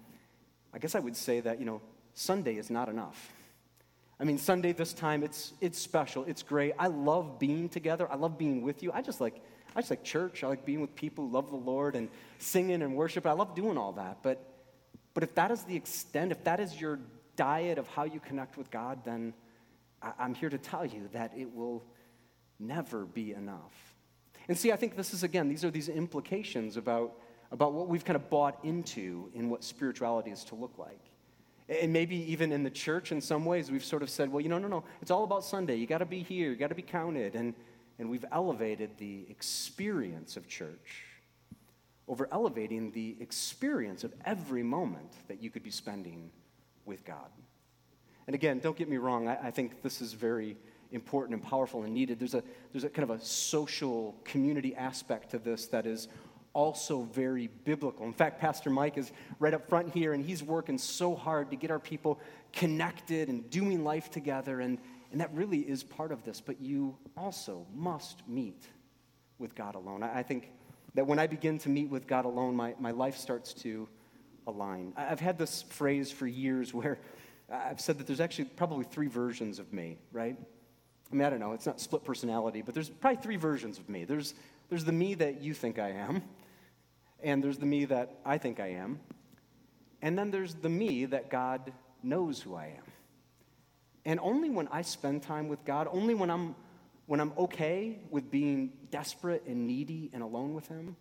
I 0.73 0.79
guess 0.79 0.95
I 0.95 1.01
would 1.01 1.17
say 1.17 1.41
that, 1.41 1.59
you 1.59 1.67
know, 1.67 1.81
Sunday 2.15 2.57
is 2.57 2.71
not 2.71 2.89
enough. 2.89 3.33
I 4.21 4.25
mean, 4.25 4.39
Sunday 4.39 4.73
this 4.73 4.93
time, 4.93 5.23
it's, 5.23 5.53
it's 5.61 5.79
special. 5.79 6.25
It's 6.25 6.43
great. 6.43 6.73
I 6.79 6.89
love 6.89 7.39
being 7.39 7.69
together. 7.69 8.11
I 8.11 8.17
love 8.17 8.37
being 8.37 8.63
with 8.63 8.83
you. 8.83 8.91
I 8.93 9.01
just 9.01 9.21
like, 9.21 9.41
I 9.77 9.81
just 9.81 9.91
like 9.91 10.03
church. 10.03 10.43
I 10.43 10.49
like 10.49 10.65
being 10.65 10.81
with 10.81 10.95
people 10.97 11.29
who 11.29 11.33
love 11.33 11.51
the 11.51 11.57
Lord 11.57 11.95
and 11.95 12.09
singing 12.39 12.83
and 12.83 12.97
worship. 12.97 13.27
I 13.27 13.33
love 13.33 13.55
doing 13.55 13.79
all 13.79 13.93
that. 13.93 14.19
But, 14.23 14.45
but 15.15 15.23
if 15.23 15.35
that 15.37 15.53
is 15.53 15.63
the 15.63 15.77
extent, 15.77 16.33
if 16.33 16.43
that 16.45 16.59
is 16.59 16.81
your 16.81 16.99
diet 17.37 17.79
of 17.79 17.87
how 17.87 18.05
you 18.05 18.19
connect 18.19 18.57
with 18.57 18.71
God, 18.73 19.05
then 19.05 19.35
I, 20.03 20.13
I'm 20.19 20.35
here 20.35 20.51
to 20.51 20.59
tell 20.59 20.85
you 20.85 21.09
that 21.13 21.33
it 21.37 21.55
will 21.55 21.85
never 22.59 23.05
be 23.05 23.33
enough. 23.33 23.95
And 24.49 24.59
see, 24.59 24.73
I 24.73 24.77
think 24.77 24.97
this 24.97 25.15
is, 25.15 25.23
again, 25.23 25.49
these 25.49 25.65
are 25.65 25.71
these 25.71 25.89
implications 25.89 26.77
about, 26.77 27.13
about 27.51 27.73
what 27.73 27.89
we've 27.89 28.05
kind 28.05 28.17
of 28.17 28.29
bought 28.29 28.59
into 28.65 29.31
in 29.35 29.49
what 29.49 29.65
spirituality 29.65 30.31
is 30.31 30.45
to 30.45 30.55
look 30.55 30.79
like. 30.79 31.01
And 31.69 31.93
maybe 31.93 32.17
even 32.31 32.53
in 32.53 32.63
the 32.63 32.71
church, 32.71 33.13
in 33.13 33.21
some 33.21 33.45
ways, 33.45 33.71
we've 33.71 33.85
sort 33.85 34.03
of 34.03 34.09
said, 34.09 34.31
well, 34.31 34.41
you 34.41 34.49
know, 34.49 34.59
no, 34.59 34.69
no, 34.69 34.85
it's 35.03 35.11
all 35.11 35.25
about 35.25 35.45
Sunday. 35.45 35.77
You 35.77 35.87
got 35.87 35.99
to 35.99 36.07
be 36.07 36.23
here, 36.23 36.51
you 36.51 36.57
got 36.57 36.69
to 36.69 36.75
be 36.75 36.83
counted. 36.83 37.35
And, 37.35 37.55
and 37.99 38.09
we've 38.09 38.25
elevated 38.33 38.91
the 38.99 39.27
experience 39.29 40.37
of 40.37 40.49
church 40.49 41.05
over 42.07 42.27
elevating 42.33 42.91
the 42.93 43.17
experience 43.21 44.03
of 44.03 44.15
every 44.25 44.63
moment 44.63 45.13
that 45.29 45.43
you 45.43 45.51
could 45.51 45.63
be 45.63 45.71
spending 45.71 46.31
with 46.87 47.05
God. 47.05 47.29
And 48.27 48.35
again, 48.35 48.61
don't 48.61 48.77
get 48.77 48.89
me 48.89 48.97
wrong, 48.97 49.29
I, 49.29 49.49
I 49.49 49.51
think 49.51 49.83
this 49.83 50.01
is 50.01 50.15
very 50.15 50.57
important 50.91 51.35
and 51.35 51.43
powerful 51.43 51.83
and 51.83 51.93
needed. 51.93 52.19
There's 52.19 52.35
a, 52.35 52.43
there's 52.73 52.85
a 52.85 52.89
kind 52.89 53.11
of 53.11 53.21
a 53.21 53.23
social 53.23 54.17
community 54.25 54.75
aspect 54.75 55.31
to 55.33 55.39
this 55.39 55.67
that 55.67 55.87
is 55.87 56.09
also 56.59 57.03
very 57.13 57.49
biblical. 57.65 58.05
In 58.05 58.13
fact, 58.13 58.41
Pastor 58.41 58.69
Mike 58.69 58.99
is 58.99 59.13
right 59.39 59.55
up 59.55 59.69
front 59.69 59.95
here, 59.95 60.13
and 60.13 60.25
he's 60.25 60.43
working 60.43 60.77
so 60.77 61.15
hard 61.15 61.51
to 61.53 61.57
get 61.57 61.71
our 61.71 61.79
people 61.79 62.19
connected 62.53 63.29
and 63.29 63.49
doing 63.49 63.85
life 63.85 64.11
together, 64.11 64.59
and, 64.59 64.79
and 65.13 65.21
that 65.21 65.33
really 65.33 65.61
is 65.61 65.85
part 65.85 66.11
of 66.11 66.25
this. 66.25 66.41
But 66.41 66.61
you 66.61 66.97
also 67.17 67.65
must 67.73 68.29
meet 68.29 68.67
with 69.39 69.55
God 69.55 69.77
alone. 69.77 70.03
I, 70.03 70.19
I 70.19 70.23
think 70.25 70.51
that 70.97 71.07
when 71.07 71.21
I 71.21 71.29
begin 71.29 71.59
to 71.59 71.69
meet 71.69 71.91
with 71.91 72.09
God 72.09 72.25
alone, 72.25 72.57
my, 72.57 72.75
my 72.81 72.91
life 72.91 73.17
starts 73.17 73.55
to 73.63 73.89
align. 74.49 74.95
I've 74.97 75.21
had 75.21 75.39
this 75.39 75.63
phrase 75.63 76.11
for 76.11 76.27
years 76.27 76.75
where 76.75 76.99
I've 77.53 77.81
said 77.81 77.99
that 77.99 78.09
there's 78.09 78.19
actually 78.19 78.47
probably 78.47 78.85
three 78.85 79.07
versions 79.07 79.61
of 79.61 79.73
me, 79.73 79.99
right? 80.11 80.37
I 81.13 81.15
mean, 81.15 81.25
I 81.25 81.31
don't 81.31 81.39
know, 81.39 81.53
it's 81.53 81.67
not 81.67 81.81
split 81.81 82.03
personality, 82.03 82.63
but 82.63 82.75
there's 82.75 82.89
probably 82.89 83.23
three 83.23 83.37
versions 83.37 83.79
of 83.79 83.89
me. 83.89 84.05
There's, 84.05 84.35
there's 84.71 84.85
the 84.85 84.93
me 84.93 85.15
that 85.15 85.41
you 85.41 85.55
think 85.55 85.79
I 85.79 85.91
am, 85.91 86.23
and 87.23 87.43
there's 87.43 87.59
the 87.59 87.67
me 87.67 87.85
that 87.87 88.19
I 88.25 88.39
think 88.39 88.61
I 88.61 88.69
am. 88.69 89.01
And 90.03 90.19
then 90.19 90.31
there's 90.31 90.55
the 90.55 90.69
me 90.69 91.07
that 91.07 91.31
God 91.31 91.73
knows 92.03 92.41
who 92.41 92.55
I 92.55 92.67
am. 92.67 92.85
And 94.05 94.21
only 94.21 94.49
when 94.51 94.69
I 94.69 94.83
spend 94.83 95.23
time 95.23 95.49
with 95.49 95.65
God, 95.65 95.89
only 95.91 96.15
when 96.15 96.31
I'm, 96.31 96.55
when 97.07 97.21
I'm 97.21 97.33
okay 97.37 97.99
with 98.11 98.31
being 98.31 98.73
desperate 98.91 99.43
and 99.47 99.67
needy 99.67 100.11
and 100.13 100.23
alone 100.23 100.55
with 100.55 100.69
Him, 100.69 100.97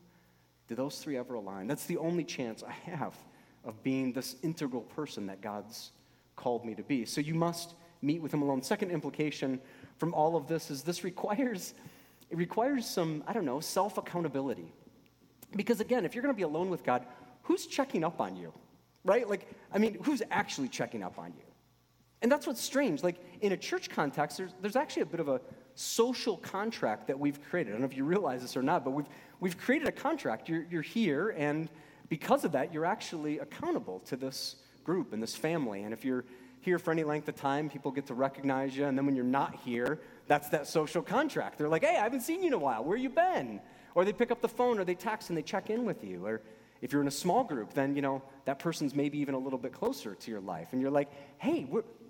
do 0.67 0.75
those 0.75 0.97
three 0.97 1.17
ever 1.17 1.35
align? 1.35 1.67
That's 1.67 1.85
the 1.85 1.97
only 1.97 2.23
chance 2.23 2.63
I 2.63 2.71
have 2.89 3.15
of 3.63 3.81
being 3.83 4.13
this 4.13 4.35
integral 4.43 4.81
person 4.81 5.27
that 5.27 5.41
God's 5.41 5.91
called 6.35 6.65
me 6.65 6.75
to 6.75 6.83
be. 6.83 7.05
So 7.05 7.21
you 7.21 7.35
must 7.35 7.75
meet 8.01 8.21
with 8.21 8.33
Him 8.33 8.41
alone. 8.41 8.61
Second 8.61 8.91
implication 8.91 9.59
from 9.97 10.13
all 10.13 10.35
of 10.35 10.47
this 10.47 10.69
is 10.71 10.83
this 10.83 11.03
requires, 11.03 11.73
it 12.29 12.37
requires 12.37 12.85
some, 12.85 13.23
I 13.27 13.33
don't 13.33 13.45
know, 13.45 13.59
self 13.59 13.97
accountability. 13.97 14.73
Because 15.55 15.79
again, 15.79 16.05
if 16.05 16.13
you're 16.13 16.21
going 16.21 16.33
to 16.33 16.37
be 16.37 16.43
alone 16.43 16.69
with 16.69 16.83
God, 16.83 17.05
who's 17.43 17.65
checking 17.65 18.03
up 18.03 18.19
on 18.19 18.35
you? 18.35 18.53
Right? 19.05 19.27
Like, 19.27 19.47
I 19.71 19.77
mean, 19.77 19.97
who's 20.03 20.21
actually 20.31 20.67
checking 20.67 21.03
up 21.03 21.17
on 21.17 21.27
you? 21.27 21.43
And 22.21 22.31
that's 22.31 22.47
what's 22.47 22.61
strange. 22.61 23.03
Like, 23.03 23.17
in 23.41 23.51
a 23.51 23.57
church 23.57 23.89
context, 23.89 24.37
there's, 24.37 24.51
there's 24.61 24.75
actually 24.75 25.03
a 25.03 25.07
bit 25.07 25.19
of 25.19 25.29
a 25.29 25.39
social 25.75 26.37
contract 26.37 27.07
that 27.07 27.17
we've 27.17 27.41
created. 27.49 27.69
I 27.69 27.73
don't 27.73 27.81
know 27.81 27.87
if 27.87 27.95
you 27.95 28.03
realize 28.03 28.41
this 28.41 28.57
or 28.57 28.63
not, 28.63 28.83
but 28.83 28.91
we've, 28.91 29.05
we've 29.39 29.57
created 29.57 29.87
a 29.87 29.91
contract. 29.91 30.49
You're, 30.49 30.65
you're 30.69 30.81
here, 30.81 31.35
and 31.37 31.69
because 32.09 32.43
of 32.43 32.51
that, 32.53 32.73
you're 32.73 32.85
actually 32.85 33.37
accountable 33.39 33.99
to 34.07 34.15
this 34.15 34.55
group 34.83 35.13
and 35.13 35.21
this 35.21 35.35
family. 35.35 35.83
And 35.83 35.93
if 35.93 36.03
you're 36.03 36.25
here 36.61 36.79
for 36.79 36.91
any 36.91 37.03
length 37.03 37.27
of 37.29 37.35
time, 37.35 37.69
people 37.69 37.91
get 37.91 38.07
to 38.07 38.13
recognize 38.13 38.75
you. 38.75 38.85
And 38.85 38.97
then 38.97 39.05
when 39.05 39.15
you're 39.15 39.25
not 39.25 39.55
here, 39.55 40.01
that's 40.27 40.49
that 40.49 40.67
social 40.67 41.01
contract. 41.01 41.57
They're 41.57 41.69
like, 41.69 41.83
hey, 41.83 41.97
I 41.97 42.03
haven't 42.03 42.21
seen 42.21 42.41
you 42.41 42.47
in 42.47 42.53
a 42.53 42.57
while. 42.57 42.83
Where 42.83 42.97
you 42.97 43.09
been? 43.09 43.61
Or 43.97 44.05
they 44.05 44.13
pick 44.13 44.29
up 44.29 44.41
the 44.41 44.47
phone 44.47 44.77
or 44.77 44.83
they 44.83 44.93
text 44.93 45.29
and 45.29 45.37
they 45.37 45.41
check 45.41 45.71
in 45.71 45.83
with 45.83 46.03
you. 46.03 46.23
Or 46.23 46.39
if 46.81 46.93
you're 46.93 47.01
in 47.01 47.07
a 47.07 47.17
small 47.25 47.43
group, 47.43 47.73
then, 47.73 47.95
you 47.95 48.03
know, 48.03 48.21
that 48.45 48.59
person's 48.59 48.93
maybe 48.93 49.17
even 49.17 49.33
a 49.33 49.39
little 49.39 49.57
bit 49.57 49.73
closer 49.73 50.13
to 50.13 50.29
your 50.29 50.39
life. 50.39 50.67
And 50.71 50.79
you're 50.79 50.91
like, 50.91 51.09
hey, 51.39 51.65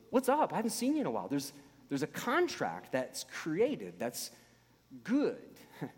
what's 0.09 0.27
up? 0.27 0.51
I 0.51 0.57
haven't 0.57 0.71
seen 0.71 0.95
you 0.95 0.99
in 0.99 1.07
a 1.07 1.11
while. 1.11 1.29
There's, 1.29 1.53
there's 1.87 2.03
a 2.03 2.07
contract 2.07 2.91
that's 2.91 3.23
created 3.31 3.93
that's 3.99 4.31
good. 5.05 5.61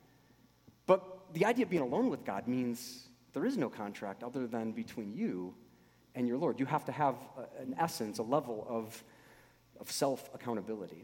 but 0.86 1.34
the 1.34 1.46
idea 1.46 1.66
of 1.66 1.72
being 1.72 1.82
alone 1.82 2.12
with 2.12 2.24
God 2.24 2.48
means 2.48 3.08
there 3.34 3.44
is 3.44 3.58
no 3.58 3.68
contract 3.68 4.22
other 4.22 4.46
than 4.46 4.74
between 4.74 5.12
you 5.12 5.56
and 6.14 6.28
your 6.28 6.38
Lord. 6.38 6.60
You 6.60 6.68
have 6.68 6.86
to 6.86 6.92
have, 6.92 7.16
a, 7.36 7.64
an 7.64 7.74
essence, 7.80 8.20
a 8.20 8.24
level 8.24 8.64
of, 8.70 9.04
of 9.80 9.92
self 9.92 10.30
accountability. 10.36 11.04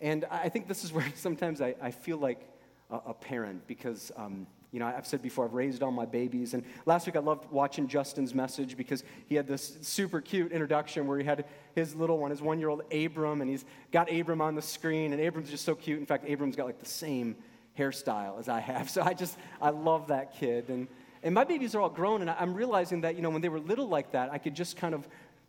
And 0.00 0.24
I 0.28 0.48
think 0.48 0.66
this 0.66 0.82
is 0.82 0.92
where 0.92 1.06
sometimes 1.14 1.60
I, 1.60 1.76
I 1.80 1.92
feel 1.92 2.18
like 2.18 2.48
a, 2.90 3.14
parent 3.14 3.66
because 3.66 4.12
um, 4.16 4.46
you 4.72 4.78
know, 4.78 4.86
I've 4.86 5.06
said 5.06 5.20
before, 5.22 5.44
I've 5.44 5.54
raised 5.54 5.82
all 5.82 5.90
my 5.90 6.06
babies. 6.06 6.54
And 6.54 6.62
last 6.86 7.06
week 7.06 7.16
I 7.16 7.18
loved 7.18 7.50
watching 7.50 7.88
Justin's 7.88 8.34
message 8.34 8.76
because 8.76 9.02
he 9.26 9.34
had 9.34 9.46
this 9.46 9.78
super 9.82 10.20
cute 10.20 10.52
introduction 10.52 11.06
where 11.06 11.18
he 11.18 11.24
had 11.24 11.44
his 11.74 11.94
little 11.94 12.18
one, 12.18 12.30
his 12.30 12.40
one 12.40 12.60
year 12.60 12.68
old 12.68 12.82
Abram, 12.92 13.40
and 13.40 13.50
he's 13.50 13.64
got 13.90 14.12
Abram 14.12 14.40
on 14.40 14.54
the 14.54 14.62
screen. 14.62 15.12
And 15.12 15.20
Abram's 15.20 15.50
just 15.50 15.64
so 15.64 15.74
cute. 15.74 15.98
In 15.98 16.06
fact, 16.06 16.24
Abram's 16.28 16.54
got 16.54 16.66
like 16.66 16.78
the 16.78 16.86
same 16.86 17.36
hairstyle 17.76 18.38
as 18.38 18.48
I 18.48 18.60
have. 18.60 18.88
So 18.90 19.02
I 19.02 19.14
just, 19.14 19.36
I 19.60 19.70
love 19.70 20.08
that 20.08 20.34
kid. 20.34 20.68
And, 20.68 20.86
and 21.22 21.34
my 21.34 21.44
babies 21.44 21.74
are 21.74 21.80
all 21.80 21.90
grown, 21.90 22.20
and 22.20 22.30
I'm 22.30 22.54
realizing 22.54 23.02
that, 23.02 23.16
you 23.16 23.22
know, 23.22 23.30
when 23.30 23.42
they 23.42 23.48
were 23.48 23.60
little 23.60 23.88
like 23.88 24.12
that, 24.12 24.32
I 24.32 24.38
could 24.38 24.54
just 24.54 24.76
kind 24.76 24.94
of 24.94 25.06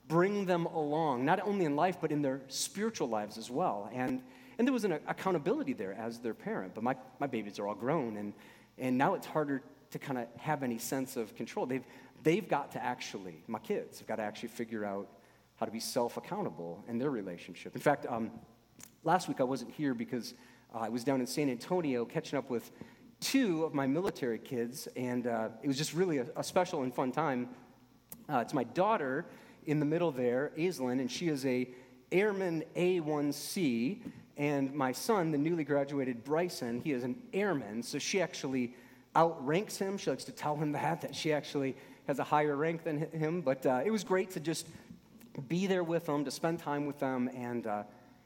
bring 0.08 0.46
them 0.46 0.66
along, 0.66 1.24
not 1.26 1.40
only 1.48 1.66
in 1.66 1.76
life, 1.76 1.98
but 2.02 2.12
in 2.12 2.22
their 2.22 2.42
spiritual 2.48 3.08
lives 3.08 3.38
as 3.38 3.50
well. 3.50 3.90
And, 3.94 4.22
and 4.58 4.68
there 4.68 4.74
was 4.74 4.84
an 4.84 4.94
accountability 5.08 5.74
there 5.74 5.94
as 5.94 6.20
their 6.20 6.34
parent. 6.34 6.74
But 6.74 6.84
my, 6.84 6.96
my 7.20 7.28
babies 7.28 7.60
are 7.60 7.68
all 7.68 7.76
grown, 7.76 8.18
and, 8.18 8.34
and 8.78 8.98
now 8.98 9.14
it's 9.14 9.28
harder 9.28 9.64
to 9.92 10.00
kind 10.00 10.18
of 10.18 10.28
have 10.38 10.64
any 10.64 10.78
sense 10.78 11.18
of 11.18 11.36
control. 11.36 11.66
They've, 11.66 11.86
they've 12.24 12.48
got 12.48 12.72
to 12.74 12.84
actually, 12.84 13.44
my 13.48 13.60
kids 13.60 14.00
have 14.00 14.08
got 14.08 14.18
to 14.18 14.24
actually 14.24 14.50
figure 14.50 14.86
out 14.86 15.10
how 15.56 15.66
to 15.66 15.72
be 15.72 15.80
self 15.80 16.18
accountable 16.18 16.84
in 16.88 16.98
their 16.98 17.12
relationship. 17.12 17.76
In 17.76 17.82
fact, 17.82 18.06
um, 18.10 18.32
last 19.04 19.28
week 19.28 19.40
I 19.40 19.44
wasn't 19.44 19.72
here 19.72 19.94
because 19.94 20.34
uh, 20.74 20.80
I 20.80 20.90
was 20.90 21.04
down 21.04 21.22
in 21.22 21.28
San 21.28 21.50
Antonio 21.50 22.06
catching 22.06 22.38
up 22.38 22.50
with 22.50 22.72
two 23.20 23.64
of 23.64 23.74
my 23.74 23.86
military 23.86 24.40
kids, 24.40 24.88
and 24.96 25.28
uh, 25.28 25.50
it 25.62 25.68
was 25.68 25.78
just 25.78 25.94
really 25.94 26.18
a, 26.18 26.26
a 26.36 26.44
special 26.44 26.84
and 26.84 26.94
fun 26.94 27.12
time. 27.12 27.50
Uh, 28.28 28.38
it's 28.38 28.54
my 28.54 28.64
daughter 28.64 29.26
in 29.66 29.80
the 29.80 29.86
middle 29.86 30.12
there, 30.12 30.52
Aislinn, 30.58 31.00
and 31.00 31.12
she 31.12 31.28
is 31.28 31.46
a 31.46 31.70
Airman 32.12 32.64
A1C, 32.76 34.02
and 34.38 34.74
my 34.74 34.92
son, 34.92 35.32
the 35.32 35.38
newly 35.38 35.64
graduated 35.64 36.24
Bryson, 36.24 36.82
he 36.82 36.92
is 36.92 37.04
an 37.04 37.16
airman, 37.34 37.84
so 37.84 38.00
she 38.00 38.22
actually 38.22 38.74
outranks 39.16 39.78
him. 39.78 39.98
She 39.98 40.10
likes 40.10 40.24
to 40.26 40.32
tell 40.32 40.56
him 40.56 40.72
that, 40.74 41.02
that 41.02 41.16
she 41.16 41.34
actually 41.34 41.76
has 42.08 42.20
a 42.20 42.24
higher 42.24 42.56
rank 42.56 42.84
than 42.84 42.98
him. 42.98 43.42
But 43.42 43.66
uh, 43.66 43.82
it 43.86 43.92
was 43.92 44.04
great 44.04 44.32
to 44.32 44.40
just 44.40 44.68
be 45.48 45.68
there 45.68 45.84
with 45.84 46.06
them, 46.06 46.26
to 46.26 46.32
spend 46.32 46.60
time 46.60 46.86
with 46.86 47.00
them, 47.00 47.30
and, 47.36 47.68
uh, 47.68 47.84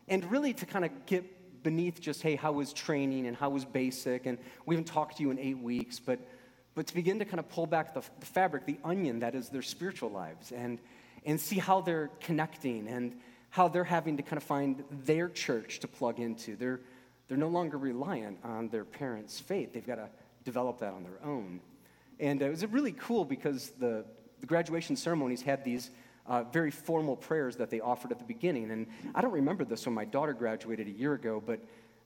and 0.07 0.29
really 0.31 0.53
to 0.53 0.65
kind 0.65 0.85
of 0.85 1.05
get 1.05 1.23
beneath 1.63 1.99
just, 1.99 2.21
hey, 2.21 2.35
how 2.35 2.51
was 2.51 2.73
training 2.73 3.27
and 3.27 3.35
how 3.35 3.49
was 3.49 3.65
basic? 3.65 4.25
And 4.25 4.37
we 4.65 4.75
haven't 4.75 4.87
talked 4.87 5.17
to 5.17 5.23
you 5.23 5.31
in 5.31 5.39
eight 5.39 5.57
weeks, 5.57 5.99
but, 5.99 6.19
but 6.75 6.87
to 6.87 6.93
begin 6.93 7.19
to 7.19 7.25
kind 7.25 7.39
of 7.39 7.49
pull 7.49 7.65
back 7.65 7.93
the, 7.93 8.03
the 8.19 8.25
fabric, 8.25 8.65
the 8.65 8.77
onion 8.83 9.19
that 9.19 9.35
is 9.35 9.49
their 9.49 9.61
spiritual 9.63 10.09
lives, 10.09 10.51
and, 10.51 10.79
and 11.25 11.39
see 11.39 11.57
how 11.57 11.81
they're 11.81 12.11
connecting 12.21 12.87
and 12.87 13.15
how 13.55 13.69
they're 13.69 13.85
having 13.85 14.17
to 14.17 14.23
kind 14.23 14.35
of 14.35 14.43
find 14.43 14.83
their 15.05 15.29
church 15.29 15.79
to 15.79 15.87
plug 15.87 16.19
into. 16.19 16.57
They're, 16.57 16.81
they're 17.29 17.37
no 17.37 17.47
longer 17.47 17.77
reliant 17.77 18.37
on 18.43 18.67
their 18.67 18.83
parents' 18.83 19.39
faith. 19.39 19.71
They've 19.71 19.87
got 19.87 19.95
to 19.95 20.09
develop 20.43 20.79
that 20.79 20.91
on 20.91 21.03
their 21.03 21.23
own. 21.23 21.61
And 22.19 22.41
it 22.41 22.49
was 22.49 22.65
really 22.65 22.91
cool 22.91 23.23
because 23.23 23.69
the, 23.79 24.03
the 24.41 24.45
graduation 24.45 24.97
ceremonies 24.97 25.41
had 25.41 25.63
these 25.63 25.91
uh, 26.27 26.43
very 26.43 26.69
formal 26.69 27.15
prayers 27.15 27.55
that 27.55 27.69
they 27.69 27.79
offered 27.79 28.11
at 28.11 28.19
the 28.19 28.25
beginning. 28.25 28.71
And 28.71 28.87
I 29.15 29.21
don't 29.21 29.31
remember 29.31 29.63
this 29.63 29.85
when 29.85 29.95
my 29.95 30.03
daughter 30.03 30.33
graduated 30.33 30.87
a 30.87 30.91
year 30.91 31.13
ago, 31.13 31.41
but 31.43 31.61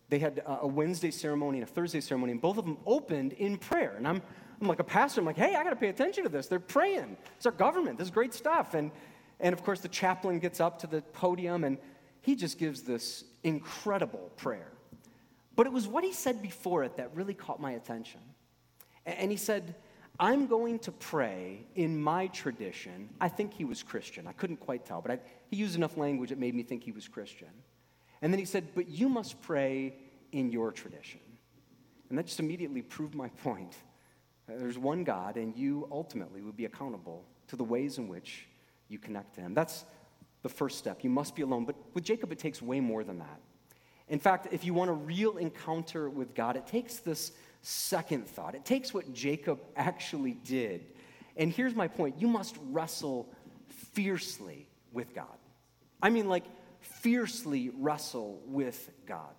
they 0.09 0.19
had 0.19 0.43
a 0.45 0.67
Wednesday 0.67 1.09
ceremony 1.09 1.61
and 1.61 1.67
a 1.67 1.71
Thursday 1.71 2.01
ceremony, 2.01 2.33
and 2.33 2.41
both 2.41 2.59
of 2.59 2.65
them 2.65 2.77
opened 2.85 3.33
in 3.33 3.57
prayer. 3.57 3.95
And 3.97 4.07
I'm, 4.07 4.21
I'm 4.61 4.67
like 4.67 4.79
a 4.79 4.83
pastor, 4.83 5.21
I'm 5.21 5.25
like, 5.25 5.37
hey, 5.37 5.55
I 5.55 5.63
got 5.63 5.71
to 5.71 5.75
pay 5.75 5.89
attention 5.89 6.25
to 6.25 6.29
this. 6.29 6.45
They're 6.45 6.59
praying. 6.59 7.17
It's 7.37 7.47
our 7.47 7.51
government. 7.51 7.97
This 7.97 8.05
is 8.05 8.11
great 8.11 8.35
stuff. 8.35 8.75
And 8.75 8.91
and 9.39 9.53
of 9.53 9.63
course, 9.63 9.79
the 9.79 9.87
chaplain 9.87 10.39
gets 10.39 10.59
up 10.59 10.79
to 10.79 10.87
the 10.87 11.01
podium 11.01 11.63
and 11.63 11.77
he 12.21 12.35
just 12.35 12.57
gives 12.57 12.81
this 12.81 13.23
incredible 13.43 14.31
prayer. 14.35 14.71
But 15.55 15.67
it 15.67 15.73
was 15.73 15.87
what 15.87 16.03
he 16.03 16.13
said 16.13 16.41
before 16.41 16.83
it 16.83 16.97
that 16.97 17.15
really 17.15 17.33
caught 17.33 17.59
my 17.59 17.71
attention. 17.71 18.21
And 19.05 19.31
he 19.31 19.37
said, 19.37 19.75
I'm 20.19 20.47
going 20.47 20.79
to 20.79 20.91
pray 20.91 21.65
in 21.75 21.99
my 22.01 22.27
tradition. 22.27 23.09
I 23.21 23.29
think 23.29 23.53
he 23.53 23.63
was 23.63 23.81
Christian. 23.83 24.27
I 24.27 24.33
couldn't 24.33 24.57
quite 24.57 24.85
tell, 24.85 25.01
but 25.01 25.11
I, 25.11 25.19
he 25.49 25.55
used 25.55 25.75
enough 25.75 25.95
language 25.95 26.29
that 26.29 26.39
made 26.39 26.55
me 26.55 26.63
think 26.63 26.83
he 26.83 26.91
was 26.91 27.07
Christian. 27.07 27.47
And 28.21 28.33
then 28.33 28.39
he 28.39 28.45
said, 28.45 28.67
But 28.75 28.89
you 28.89 29.07
must 29.07 29.41
pray 29.41 29.95
in 30.33 30.51
your 30.51 30.71
tradition. 30.71 31.21
And 32.09 32.17
that 32.17 32.25
just 32.25 32.39
immediately 32.39 32.81
proved 32.81 33.15
my 33.15 33.29
point. 33.29 33.75
There's 34.47 34.77
one 34.77 35.03
God, 35.03 35.37
and 35.37 35.55
you 35.55 35.87
ultimately 35.91 36.41
would 36.41 36.57
be 36.57 36.65
accountable 36.65 37.23
to 37.47 37.55
the 37.55 37.63
ways 37.63 37.97
in 37.97 38.07
which 38.07 38.47
you 38.89 38.99
connect 38.99 39.35
to 39.35 39.41
him. 39.41 39.53
That's 39.53 39.85
the 40.41 40.49
first 40.49 40.77
step. 40.77 41.03
You 41.03 41.09
must 41.09 41.35
be 41.35 41.41
alone. 41.41 41.65
But 41.65 41.75
with 41.93 42.03
Jacob, 42.03 42.31
it 42.31 42.39
takes 42.39 42.61
way 42.61 42.79
more 42.79 43.03
than 43.03 43.19
that. 43.19 43.39
In 44.09 44.19
fact, 44.19 44.47
if 44.51 44.65
you 44.65 44.73
want 44.73 44.89
a 44.89 44.93
real 44.93 45.37
encounter 45.37 46.09
with 46.09 46.33
God, 46.33 46.57
it 46.57 46.65
takes 46.65 46.97
this 46.97 47.31
second 47.61 48.27
thought. 48.27 48.55
It 48.55 48.65
takes 48.65 48.93
what 48.93 49.13
Jacob 49.13 49.59
actually 49.75 50.33
did. 50.33 50.85
And 51.37 51.51
here's 51.51 51.75
my 51.75 51.87
point 51.87 52.19
you 52.19 52.27
must 52.27 52.57
wrestle 52.69 53.29
fiercely 53.93 54.67
with 54.91 55.13
God. 55.13 55.37
I 56.01 56.09
mean, 56.09 56.27
like, 56.27 56.45
fiercely 56.79 57.71
wrestle 57.77 58.41
with 58.45 58.89
God. 59.05 59.35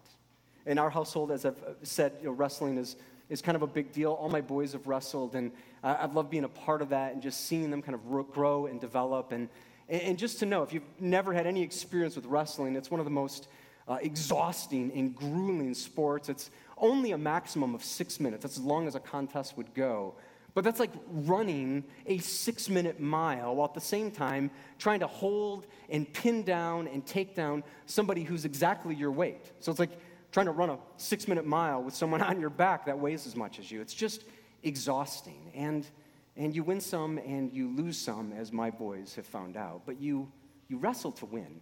In 0.67 0.79
our 0.79 0.91
household, 0.91 1.33
as 1.33 1.45
I've 1.45 1.63
said, 1.83 2.13
you 2.21 2.27
know, 2.27 2.33
wrestling 2.33 2.79
is, 2.79 2.97
is 3.29 3.43
kind 3.43 3.57
of 3.57 3.63
a 3.63 3.67
big 3.67 3.93
deal. 3.93 4.13
All 4.13 4.29
my 4.29 4.43
boys 4.43 4.73
have 4.73 4.87
wrestled, 4.87 5.35
and 5.35 5.53
I've 5.83 6.15
loved 6.15 6.31
being 6.31 6.45
a 6.45 6.49
part 6.49 6.83
of 6.83 6.91
that 6.91 7.13
and 7.13 7.23
just 7.23 7.47
seeing 7.47 7.71
them 7.71 7.83
kind 7.83 7.95
of 7.95 8.33
grow 8.33 8.67
and 8.67 8.81
develop. 8.81 9.33
And, 9.33 9.49
and 9.89 10.19
just 10.19 10.39
to 10.41 10.47
know, 10.47 10.63
if 10.63 10.73
you've 10.73 10.83
never 10.99 11.33
had 11.33 11.47
any 11.47 11.63
experience 11.63 12.17
with 12.17 12.27
wrestling, 12.27 12.77
it's 12.77 12.91
one 12.91 13.01
of 13.01 13.07
the 13.07 13.11
most 13.11 13.49
uh, 13.89 13.99
exhausting 14.03 14.93
and 14.95 15.15
grueling 15.15 15.75
sports. 15.75 16.29
It's 16.29 16.51
only 16.77 17.13
a 17.13 17.19
maximum 17.19 17.75
of 17.75 17.83
six 17.83 18.21
minutes. 18.21 18.43
That's 18.43 18.59
as 18.59 18.65
long 18.65 18.87
as 18.87 18.95
a 18.95 19.01
contest 19.01 19.57
would 19.57 19.75
go. 19.75 20.15
But 20.55 20.65
that's 20.65 20.81
like 20.81 20.93
running 21.09 21.85
a 22.07 22.19
six 22.19 22.69
minute 22.69 23.01
mile 23.01 23.55
while 23.55 23.69
at 23.69 23.75
the 23.75 23.81
same 23.81 24.11
time 24.11 24.51
trying 24.79 25.01
to 25.01 25.07
hold 25.07 25.67
and 25.89 26.13
pin 26.13 26.43
down 26.43 26.89
and 26.89 27.07
take 27.07 27.35
down 27.35 27.63
somebody 27.87 28.25
who's 28.25 28.45
exactly 28.45 28.95
your 28.95 29.13
weight. 29.13 29.53
So 29.61 29.71
it's 29.71 29.81
like 29.81 29.99
trying 30.33 30.47
to 30.47 30.53
run 30.53 30.71
a 30.71 30.79
six 30.97 31.29
minute 31.29 31.47
mile 31.47 31.83
with 31.83 31.95
someone 31.95 32.21
on 32.31 32.41
your 32.41 32.51
back 32.51 32.87
that 32.87 32.99
weighs 32.99 33.27
as 33.27 33.37
much 33.37 33.59
as 33.59 33.71
you. 33.71 33.81
It's 33.81 33.95
just 33.95 34.25
exhausting. 34.63 35.51
And, 35.55 35.87
and 36.37 36.55
you 36.55 36.63
win 36.63 36.81
some 36.81 37.19
and 37.19 37.53
you 37.53 37.69
lose 37.75 37.99
some, 37.99 38.33
as 38.33 38.53
my 38.53 38.71
boys 38.71 39.15
have 39.15 39.27
found 39.27 39.57
out. 39.57 39.83
But 39.87 40.01
you, 40.01 40.31
you 40.69 40.79
wrestle 40.79 41.13
to 41.13 41.27
win. 41.27 41.61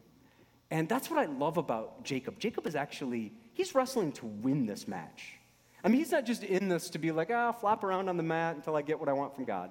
And 0.70 0.88
that's 0.88 1.10
what 1.10 1.18
I 1.18 1.26
love 1.26 1.56
about 1.56 2.04
Jacob. 2.04 2.38
Jacob 2.38 2.66
is 2.66 2.76
actually, 2.76 3.32
he's 3.54 3.74
wrestling 3.74 4.12
to 4.12 4.26
win 4.26 4.66
this 4.66 4.86
match. 4.86 5.38
I 5.82 5.88
mean, 5.88 5.98
he's 5.98 6.12
not 6.12 6.26
just 6.26 6.42
in 6.42 6.68
this 6.68 6.90
to 6.90 6.98
be 6.98 7.10
like, 7.10 7.30
ah, 7.32 7.52
flop 7.52 7.84
around 7.84 8.08
on 8.08 8.16
the 8.16 8.22
mat 8.22 8.56
until 8.56 8.76
I 8.76 8.82
get 8.82 8.98
what 8.98 9.08
I 9.08 9.12
want 9.12 9.34
from 9.34 9.44
God. 9.44 9.70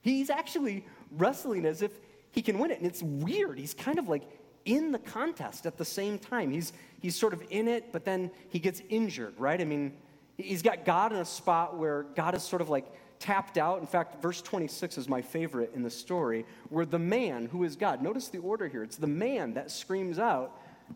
He's 0.00 0.30
actually 0.30 0.86
wrestling 1.10 1.64
as 1.64 1.82
if 1.82 1.92
he 2.30 2.42
can 2.42 2.58
win 2.58 2.70
it. 2.70 2.78
And 2.78 2.86
it's 2.86 3.02
weird. 3.02 3.58
He's 3.58 3.74
kind 3.74 3.98
of 3.98 4.08
like 4.08 4.22
in 4.64 4.92
the 4.92 4.98
contest 4.98 5.66
at 5.66 5.76
the 5.76 5.84
same 5.84 6.18
time. 6.18 6.50
He's, 6.50 6.72
he's 7.00 7.16
sort 7.16 7.32
of 7.32 7.42
in 7.50 7.66
it, 7.66 7.92
but 7.92 8.04
then 8.04 8.30
he 8.50 8.58
gets 8.58 8.82
injured, 8.90 9.34
right? 9.38 9.60
I 9.60 9.64
mean, 9.64 9.94
He's 10.38 10.62
got 10.62 10.84
God 10.84 11.12
in 11.12 11.18
a 11.18 11.24
spot 11.24 11.76
where 11.76 12.04
God 12.14 12.34
is 12.34 12.44
sort 12.44 12.62
of 12.62 12.68
like 12.68 12.86
tapped 13.18 13.58
out. 13.58 13.80
In 13.80 13.86
fact, 13.86 14.22
verse 14.22 14.40
26 14.40 14.96
is 14.96 15.08
my 15.08 15.20
favorite 15.20 15.72
in 15.74 15.82
the 15.82 15.90
story, 15.90 16.46
where 16.70 16.86
the 16.86 16.98
man 16.98 17.46
who 17.46 17.64
is 17.64 17.74
God, 17.76 18.00
notice 18.02 18.28
the 18.28 18.38
order 18.38 18.68
here, 18.68 18.84
it's 18.84 18.96
the 18.96 19.08
man 19.08 19.54
that 19.54 19.70
screams 19.70 20.18
out, 20.18 20.52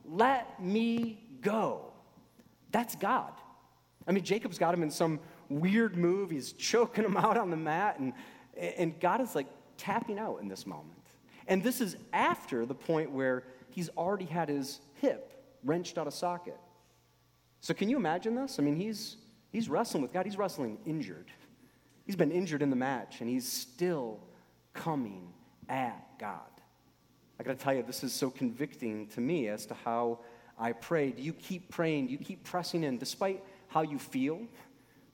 Let 0.06 0.62
me 0.62 1.24
go. 1.40 1.92
That's 2.70 2.94
God. 2.94 3.32
I 4.06 4.12
mean, 4.12 4.24
Jacob's 4.24 4.58
got 4.58 4.72
him 4.72 4.82
in 4.82 4.90
some 4.90 5.20
weird 5.48 5.96
move. 5.96 6.30
He's 6.30 6.52
choking 6.58 7.04
him 7.04 7.16
out 7.16 7.36
on 7.36 7.50
the 7.50 7.56
mat, 7.56 7.98
and, 7.98 8.12
and 8.56 8.98
God 9.00 9.20
is 9.20 9.34
like 9.34 9.48
tapping 9.76 10.18
out 10.18 10.40
in 10.40 10.48
this 10.48 10.66
moment. 10.66 10.92
And 11.48 11.62
this 11.62 11.80
is 11.80 11.96
after 12.12 12.64
the 12.64 12.74
point 12.74 13.10
where 13.10 13.42
he's 13.70 13.88
already 13.90 14.24
had 14.24 14.48
his 14.48 14.80
hip 14.94 15.32
wrenched 15.64 15.98
out 15.98 16.06
of 16.06 16.14
socket. 16.14 16.58
So, 17.60 17.74
can 17.74 17.88
you 17.88 17.96
imagine 17.96 18.34
this? 18.34 18.58
I 18.58 18.62
mean, 18.62 18.76
he's 18.76 19.16
He's 19.52 19.68
wrestling 19.68 20.02
with 20.02 20.12
God. 20.12 20.24
He's 20.24 20.38
wrestling 20.38 20.78
injured. 20.86 21.30
He's 22.04 22.16
been 22.16 22.32
injured 22.32 22.62
in 22.62 22.70
the 22.70 22.76
match, 22.76 23.20
and 23.20 23.28
he's 23.28 23.46
still 23.50 24.18
coming 24.72 25.32
at 25.68 26.18
God. 26.18 26.40
I 27.38 27.42
got 27.44 27.58
to 27.58 27.62
tell 27.62 27.74
you, 27.74 27.82
this 27.82 28.02
is 28.02 28.12
so 28.12 28.30
convicting 28.30 29.06
to 29.08 29.20
me 29.20 29.48
as 29.48 29.66
to 29.66 29.74
how 29.74 30.20
I 30.58 30.72
pray. 30.72 31.10
Do 31.10 31.22
you 31.22 31.32
keep 31.32 31.70
praying? 31.70 32.06
Do 32.06 32.12
you 32.12 32.18
keep 32.18 32.44
pressing 32.44 32.82
in 32.82 32.98
despite 32.98 33.44
how 33.68 33.82
you 33.82 33.98
feel? 33.98 34.40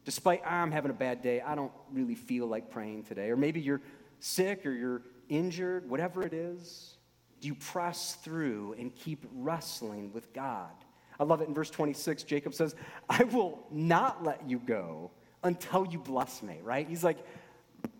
Despite, 0.04 0.42
I'm 0.46 0.70
having 0.70 0.90
a 0.90 0.94
bad 0.94 1.20
day, 1.20 1.40
I 1.40 1.54
don't 1.54 1.72
really 1.92 2.14
feel 2.14 2.46
like 2.46 2.70
praying 2.70 3.04
today. 3.04 3.30
Or 3.30 3.36
maybe 3.36 3.60
you're 3.60 3.80
sick 4.20 4.64
or 4.64 4.72
you're 4.72 5.02
injured, 5.28 5.88
whatever 5.88 6.22
it 6.22 6.32
is. 6.32 6.96
Do 7.40 7.48
you 7.48 7.54
press 7.54 8.14
through 8.22 8.74
and 8.78 8.94
keep 8.94 9.26
wrestling 9.34 10.12
with 10.12 10.32
God? 10.32 10.72
I 11.20 11.24
love 11.24 11.40
it 11.40 11.48
in 11.48 11.54
verse 11.54 11.70
26. 11.70 12.22
Jacob 12.22 12.54
says, 12.54 12.74
I 13.08 13.24
will 13.24 13.66
not 13.70 14.24
let 14.24 14.48
you 14.48 14.58
go 14.58 15.10
until 15.42 15.86
you 15.86 15.98
bless 15.98 16.42
me, 16.42 16.58
right? 16.62 16.88
He's 16.88 17.04
like, 17.04 17.18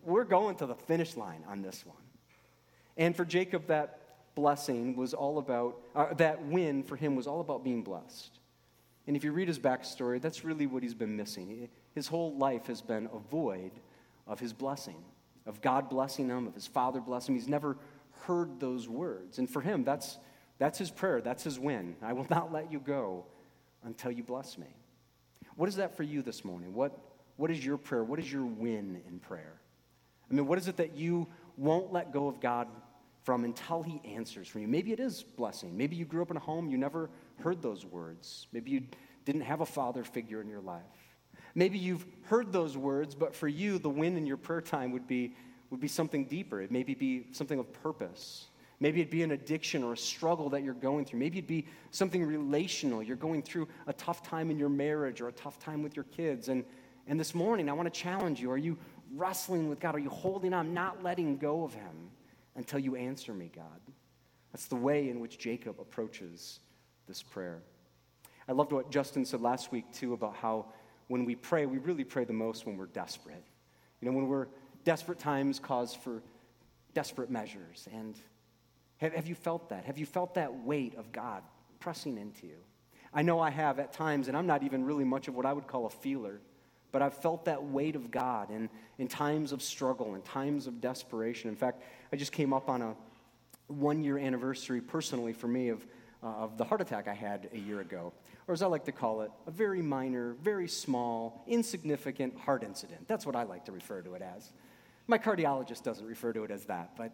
we're 0.03 0.23
going 0.23 0.55
to 0.57 0.65
the 0.65 0.75
finish 0.75 1.15
line 1.17 1.43
on 1.47 1.61
this 1.61 1.85
one. 1.85 1.97
And 2.97 3.15
for 3.15 3.25
Jacob, 3.25 3.67
that 3.67 3.99
blessing 4.35 4.95
was 4.95 5.13
all 5.13 5.37
about, 5.37 5.81
uh, 5.95 6.13
that 6.15 6.43
win 6.45 6.83
for 6.83 6.95
him 6.95 7.15
was 7.15 7.27
all 7.27 7.41
about 7.41 7.63
being 7.63 7.81
blessed. 7.81 8.39
And 9.07 9.15
if 9.15 9.23
you 9.23 9.31
read 9.31 9.47
his 9.47 9.59
backstory, 9.59 10.21
that's 10.21 10.43
really 10.43 10.67
what 10.67 10.83
he's 10.83 10.93
been 10.93 11.17
missing. 11.17 11.69
His 11.95 12.07
whole 12.07 12.35
life 12.35 12.67
has 12.67 12.81
been 12.81 13.09
a 13.11 13.19
void 13.31 13.71
of 14.27 14.39
his 14.39 14.53
blessing, 14.53 15.03
of 15.45 15.61
God 15.61 15.89
blessing 15.89 16.27
him, 16.29 16.45
of 16.45 16.53
his 16.53 16.67
father 16.67 17.01
blessing 17.01 17.33
him. 17.33 17.41
He's 17.41 17.49
never 17.49 17.77
heard 18.21 18.59
those 18.59 18.87
words. 18.87 19.39
And 19.39 19.49
for 19.49 19.61
him, 19.61 19.83
that's, 19.83 20.17
that's 20.59 20.77
his 20.77 20.91
prayer, 20.91 21.21
that's 21.21 21.43
his 21.43 21.57
win. 21.57 21.95
I 22.01 22.13
will 22.13 22.27
not 22.29 22.51
let 22.53 22.71
you 22.71 22.79
go 22.79 23.25
until 23.83 24.11
you 24.11 24.23
bless 24.23 24.57
me. 24.57 24.67
What 25.55 25.67
is 25.67 25.77
that 25.77 25.97
for 25.97 26.03
you 26.03 26.21
this 26.21 26.45
morning? 26.45 26.73
What, 26.73 26.97
what 27.37 27.49
is 27.49 27.65
your 27.65 27.77
prayer? 27.77 28.03
What 28.03 28.19
is 28.19 28.31
your 28.31 28.45
win 28.45 29.01
in 29.07 29.19
prayer? 29.19 29.59
I 30.29 30.33
mean, 30.33 30.45
what 30.45 30.57
is 30.57 30.67
it 30.67 30.77
that 30.77 30.95
you 30.95 31.27
won't 31.57 31.91
let 31.91 32.13
go 32.13 32.27
of 32.27 32.39
God 32.39 32.67
from 33.23 33.43
until 33.43 33.81
He 33.81 34.01
answers 34.05 34.47
for 34.47 34.59
you? 34.59 34.67
Maybe 34.67 34.91
it 34.91 34.99
is 34.99 35.23
blessing. 35.23 35.75
Maybe 35.75 35.95
you 35.95 36.05
grew 36.05 36.21
up 36.21 36.31
in 36.31 36.37
a 36.37 36.41
home 36.41 36.69
you 36.69 36.77
never 36.77 37.09
heard 37.39 37.61
those 37.61 37.85
words. 37.85 38.47
Maybe 38.51 38.71
you 38.71 38.83
didn't 39.25 39.41
have 39.41 39.61
a 39.61 39.65
father 39.65 40.03
figure 40.03 40.41
in 40.41 40.49
your 40.49 40.61
life. 40.61 40.83
Maybe 41.55 41.77
you've 41.77 42.05
heard 42.23 42.51
those 42.51 42.77
words, 42.77 43.15
but 43.15 43.35
for 43.35 43.47
you, 43.47 43.79
the 43.79 43.89
win 43.89 44.17
in 44.17 44.25
your 44.25 44.37
prayer 44.37 44.61
time 44.61 44.91
would 44.91 45.07
be, 45.07 45.33
would 45.69 45.79
be 45.79 45.87
something 45.87 46.25
deeper. 46.25 46.61
It 46.61 46.71
maybe 46.71 46.93
be 46.93 47.27
something 47.31 47.59
of 47.59 47.71
purpose. 47.81 48.48
Maybe 48.81 49.01
it'd 49.01 49.11
be 49.11 49.23
an 49.23 49.31
addiction 49.31 49.83
or 49.83 49.93
a 49.93 49.97
struggle 49.97 50.49
that 50.51 50.63
you're 50.63 50.73
going 50.73 51.03
through. 51.05 51.19
Maybe 51.19 51.39
it'd 51.39 51.47
be 51.47 51.67
something 51.91 52.23
relational. 52.23 53.03
You're 53.03 53.17
going 53.17 53.41
through 53.41 53.67
a 53.87 53.93
tough 53.93 54.23
time 54.23 54.49
in 54.49 54.57
your 54.57 54.69
marriage 54.69 55.19
or 55.19 55.27
a 55.27 55.33
tough 55.33 55.59
time 55.59 55.83
with 55.83 55.95
your 55.97 56.05
kids. 56.05 56.47
And, 56.47 56.63
and 57.05 57.19
this 57.19 57.35
morning, 57.35 57.69
I 57.69 57.73
want 57.73 57.93
to 57.93 57.99
challenge 57.99 58.39
you. 58.39 58.49
Are 58.51 58.57
you 58.57 58.77
wrestling 59.15 59.67
with 59.67 59.81
God? 59.81 59.95
Are 59.95 59.99
you 59.99 60.09
holding 60.09 60.53
on, 60.53 60.73
not 60.73 61.03
letting 61.03 61.37
go 61.37 61.63
of 61.63 61.73
Him 61.73 62.09
until 62.55 62.79
you 62.79 62.95
answer 62.95 63.33
me, 63.33 63.51
God? 63.53 63.81
That's 64.53 64.67
the 64.67 64.77
way 64.77 65.09
in 65.09 65.19
which 65.19 65.37
Jacob 65.37 65.79
approaches 65.81 66.59
this 67.07 67.21
prayer. 67.21 67.61
I 68.47 68.53
loved 68.53 68.71
what 68.71 68.89
Justin 68.89 69.25
said 69.25 69.41
last 69.41 69.73
week, 69.73 69.91
too, 69.91 70.13
about 70.13 70.35
how 70.35 70.67
when 71.07 71.25
we 71.25 71.35
pray, 71.35 71.65
we 71.65 71.79
really 71.79 72.05
pray 72.05 72.23
the 72.23 72.33
most 72.33 72.65
when 72.65 72.77
we're 72.77 72.85
desperate. 72.85 73.43
You 73.99 74.09
know, 74.09 74.15
when 74.15 74.27
we're 74.27 74.47
desperate 74.85 75.19
times 75.19 75.59
cause 75.59 75.93
for 75.93 76.23
desperate 76.93 77.29
measures. 77.29 77.87
And 77.93 78.15
have, 78.99 79.13
have 79.13 79.27
you 79.27 79.35
felt 79.35 79.69
that? 79.69 79.85
Have 79.85 79.97
you 79.97 80.05
felt 80.05 80.35
that 80.35 80.63
weight 80.63 80.95
of 80.95 81.11
God 81.11 81.43
pressing 81.79 82.17
into 82.17 82.47
you? 82.47 82.57
I 83.13 83.23
know 83.23 83.39
I 83.39 83.49
have 83.49 83.79
at 83.79 83.91
times, 83.91 84.27
and 84.27 84.37
I'm 84.37 84.45
not 84.45 84.63
even 84.63 84.85
really 84.85 85.03
much 85.03 85.27
of 85.27 85.35
what 85.35 85.45
I 85.45 85.53
would 85.53 85.67
call 85.67 85.87
a 85.87 85.89
feeler, 85.89 86.39
but 86.91 87.01
I've 87.01 87.15
felt 87.15 87.45
that 87.45 87.63
weight 87.63 87.95
of 87.95 88.11
God 88.11 88.51
in, 88.51 88.69
in 88.97 89.07
times 89.07 89.51
of 89.51 89.61
struggle, 89.61 90.15
in 90.15 90.21
times 90.21 90.67
of 90.67 90.79
desperation. 90.81 91.49
In 91.49 91.55
fact, 91.55 91.81
I 92.11 92.15
just 92.15 92.31
came 92.31 92.53
up 92.53 92.69
on 92.69 92.81
a 92.81 92.95
one 93.67 94.03
year 94.03 94.17
anniversary 94.17 94.81
personally 94.81 95.33
for 95.33 95.47
me 95.47 95.69
of, 95.69 95.85
uh, 96.23 96.27
of 96.27 96.57
the 96.57 96.63
heart 96.63 96.81
attack 96.81 97.07
I 97.07 97.13
had 97.13 97.49
a 97.53 97.57
year 97.57 97.81
ago. 97.81 98.13
Or 98.47 98.53
as 98.53 98.63
I 98.63 98.67
like 98.67 98.85
to 98.85 98.91
call 98.91 99.21
it, 99.21 99.31
a 99.45 99.51
very 99.51 99.81
minor, 99.81 100.33
very 100.41 100.67
small, 100.67 101.43
insignificant 101.47 102.37
heart 102.37 102.63
incident. 102.63 103.07
That's 103.07 103.25
what 103.25 103.35
I 103.35 103.43
like 103.43 103.65
to 103.65 103.71
refer 103.71 104.01
to 104.01 104.15
it 104.15 104.23
as. 104.23 104.51
My 105.07 105.19
cardiologist 105.19 105.83
doesn't 105.83 106.05
refer 106.05 106.33
to 106.33 106.43
it 106.43 106.51
as 106.51 106.65
that, 106.65 106.91
but 106.97 107.11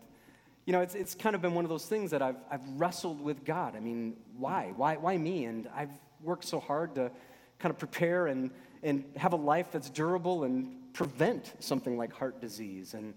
you 0.65 0.73
know, 0.73 0.82
it's, 0.82 0.95
it's 0.95 1.13
kind 1.13 1.36
of 1.36 1.41
been 1.41 1.54
one 1.54 1.63
of 1.63 1.69
those 1.69 1.86
things 1.86 2.12
that 2.12 2.21
I've, 2.21 2.38
I've 2.49 2.67
wrestled 2.75 3.21
with 3.21 3.45
God. 3.45 3.75
I 3.75 3.80
mean, 3.80 4.15
why? 4.38 4.73
why? 4.75 4.97
Why 4.97 5.17
me? 5.17 5.45
And 5.45 5.69
I've 5.75 5.91
worked 6.23 6.45
so 6.45 6.60
hard 6.60 6.95
to 6.95 7.12
kind 7.60 7.71
of 7.71 7.78
prepare 7.78 8.28
and, 8.28 8.49
and 8.82 9.04
have 9.15 9.34
a 9.34 9.38
life 9.38 9.67
that's 9.71 9.89
durable 9.89 10.43
and 10.43 10.93
prevent 10.93 11.54
something 11.60 11.97
like 11.97 12.13
heart 12.13 12.41
disease. 12.41 12.95
And, 12.95 13.13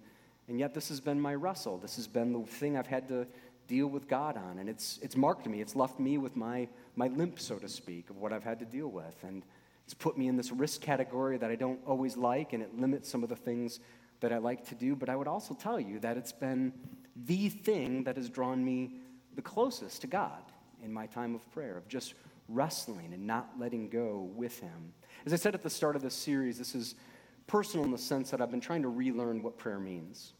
and 0.46 0.58
yet, 0.58 0.74
this 0.74 0.88
has 0.88 1.00
been 1.00 1.18
my 1.20 1.34
wrestle. 1.34 1.78
This 1.78 1.96
has 1.96 2.06
been 2.06 2.32
the 2.32 2.40
thing 2.40 2.76
I've 2.76 2.86
had 2.86 3.08
to 3.08 3.26
deal 3.66 3.86
with 3.86 4.08
God 4.08 4.36
on. 4.36 4.58
And 4.58 4.68
it's, 4.68 4.98
it's 5.02 5.16
marked 5.16 5.46
me, 5.46 5.60
it's 5.60 5.74
left 5.74 5.98
me 5.98 6.18
with 6.18 6.36
my, 6.36 6.68
my 6.96 7.08
limp, 7.08 7.40
so 7.40 7.56
to 7.56 7.68
speak, 7.68 8.10
of 8.10 8.18
what 8.18 8.32
I've 8.32 8.44
had 8.44 8.58
to 8.58 8.66
deal 8.66 8.88
with. 8.88 9.22
And 9.22 9.42
it's 9.84 9.94
put 9.94 10.18
me 10.18 10.28
in 10.28 10.36
this 10.36 10.52
risk 10.52 10.82
category 10.82 11.38
that 11.38 11.50
I 11.50 11.54
don't 11.54 11.80
always 11.86 12.14
like, 12.16 12.52
and 12.52 12.62
it 12.62 12.78
limits 12.78 13.08
some 13.08 13.22
of 13.22 13.30
the 13.30 13.36
things 13.36 13.80
that 14.20 14.32
I 14.32 14.38
like 14.38 14.66
to 14.68 14.74
do. 14.74 14.94
But 14.94 15.08
I 15.08 15.16
would 15.16 15.28
also 15.28 15.54
tell 15.54 15.80
you 15.80 15.98
that 16.00 16.16
it's 16.16 16.32
been 16.32 16.72
the 17.24 17.48
thing 17.48 18.04
that 18.04 18.16
has 18.16 18.28
drawn 18.28 18.64
me 18.64 19.00
the 19.34 19.42
closest 19.42 20.00
to 20.00 20.06
God 20.06 20.42
in 20.82 20.92
my 20.92 21.06
time 21.06 21.34
of 21.34 21.50
prayer, 21.52 21.76
of 21.76 21.88
just 21.88 22.14
wrestling 22.48 23.12
and 23.12 23.26
not 23.26 23.50
letting 23.58 23.88
go 23.88 24.30
with 24.34 24.58
Him. 24.60 24.92
As 25.26 25.32
I 25.32 25.36
said 25.36 25.54
at 25.54 25.62
the 25.62 25.70
start 25.70 25.96
of 25.96 26.02
this 26.02 26.14
series, 26.14 26.58
this 26.58 26.74
is 26.74 26.94
personal 27.46 27.84
in 27.84 27.90
the 27.90 27.98
sense 27.98 28.30
that 28.30 28.40
I've 28.40 28.50
been 28.50 28.60
trying 28.60 28.82
to 28.82 28.88
relearn 28.88 29.42
what 29.42 29.58
prayer 29.58 29.78
means 29.78 30.32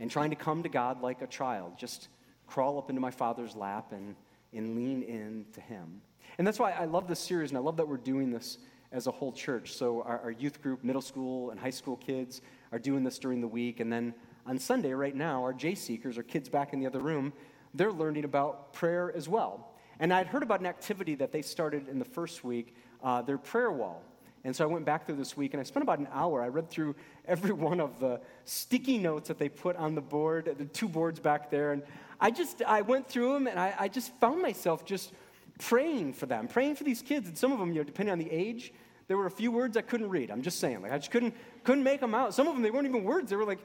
and 0.00 0.10
trying 0.10 0.30
to 0.30 0.36
come 0.36 0.62
to 0.62 0.68
God 0.68 1.00
like 1.00 1.22
a 1.22 1.26
child, 1.26 1.78
just 1.78 2.08
crawl 2.46 2.78
up 2.78 2.90
into 2.90 3.00
my 3.00 3.10
Father's 3.10 3.54
lap 3.54 3.92
and, 3.92 4.14
and 4.52 4.76
lean 4.76 5.02
in 5.02 5.46
to 5.52 5.60
Him. 5.60 6.00
And 6.38 6.46
that's 6.46 6.58
why 6.58 6.72
I 6.72 6.84
love 6.84 7.06
this 7.06 7.20
series, 7.20 7.50
and 7.50 7.58
I 7.58 7.60
love 7.60 7.76
that 7.76 7.86
we're 7.86 7.96
doing 7.96 8.30
this 8.30 8.58
as 8.92 9.06
a 9.06 9.10
whole 9.10 9.32
church. 9.32 9.72
So, 9.72 10.02
our, 10.02 10.20
our 10.20 10.30
youth 10.30 10.62
group, 10.62 10.84
middle 10.84 11.02
school, 11.02 11.50
and 11.50 11.58
high 11.60 11.70
school 11.70 11.96
kids 11.96 12.40
are 12.72 12.78
doing 12.78 13.04
this 13.04 13.18
during 13.18 13.40
the 13.40 13.48
week, 13.48 13.80
and 13.80 13.92
then 13.92 14.14
on 14.46 14.58
Sunday, 14.58 14.92
right 14.92 15.14
now, 15.14 15.42
our 15.42 15.52
J 15.52 15.74
Seekers, 15.74 16.16
our 16.16 16.22
kids 16.22 16.48
back 16.48 16.72
in 16.72 16.80
the 16.80 16.86
other 16.86 17.00
room, 17.00 17.32
they're 17.72 17.92
learning 17.92 18.24
about 18.24 18.72
prayer 18.72 19.12
as 19.14 19.28
well. 19.28 19.72
And 19.98 20.12
I'd 20.12 20.26
heard 20.26 20.42
about 20.42 20.60
an 20.60 20.66
activity 20.66 21.14
that 21.16 21.32
they 21.32 21.42
started 21.42 21.88
in 21.88 21.98
the 21.98 22.04
first 22.04 22.44
week, 22.44 22.74
uh, 23.02 23.22
their 23.22 23.38
prayer 23.38 23.70
wall. 23.70 24.02
And 24.44 24.54
so 24.54 24.62
I 24.62 24.66
went 24.66 24.84
back 24.84 25.06
through 25.06 25.16
this 25.16 25.36
week 25.36 25.54
and 25.54 25.60
I 25.60 25.64
spent 25.64 25.82
about 25.82 25.98
an 25.98 26.08
hour. 26.12 26.42
I 26.42 26.48
read 26.48 26.68
through 26.68 26.94
every 27.26 27.52
one 27.70 27.80
of 27.80 27.98
the 27.98 28.20
sticky 28.44 28.98
notes 28.98 29.28
that 29.28 29.38
they 29.38 29.48
put 29.48 29.76
on 29.76 29.94
the 29.94 30.02
board, 30.02 30.54
the 30.58 30.66
two 30.66 30.88
boards 30.88 31.18
back 31.18 31.50
there. 31.50 31.72
And 31.72 31.82
I 32.20 32.30
just, 32.30 32.62
I 32.62 32.82
went 32.82 33.08
through 33.08 33.32
them 33.32 33.46
and 33.46 33.58
I, 33.58 33.74
I 33.78 33.88
just 33.88 34.14
found 34.16 34.42
myself 34.42 34.84
just 34.84 35.12
praying 35.58 36.12
for 36.12 36.26
them, 36.26 36.48
praying 36.48 36.76
for 36.76 36.84
these 36.84 37.00
kids. 37.00 37.28
And 37.28 37.38
some 37.38 37.52
of 37.52 37.58
them, 37.58 37.70
you 37.70 37.76
know, 37.76 37.84
depending 37.84 38.12
on 38.12 38.18
the 38.18 38.30
age, 38.30 38.72
there 39.08 39.16
were 39.16 39.26
a 39.26 39.30
few 39.30 39.50
words 39.50 39.76
I 39.76 39.82
couldn't 39.82 40.08
read. 40.08 40.30
I'm 40.30 40.42
just 40.42 40.58
saying, 40.58 40.82
like 40.82 40.92
I 40.92 40.98
just 40.98 41.10
couldn't, 41.10 41.34
couldn't 41.62 41.84
make 41.84 42.00
them 42.00 42.14
out. 42.14 42.34
Some 42.34 42.46
of 42.46 42.54
them, 42.54 42.62
they 42.62 42.70
weren't 42.70 42.86
even 42.86 43.04
words. 43.04 43.30
They 43.30 43.36
were 43.36 43.44
like 43.44 43.60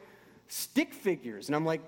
stick 0.50 0.94
figures. 0.94 1.48
And 1.48 1.56
I'm 1.56 1.66
like, 1.66 1.82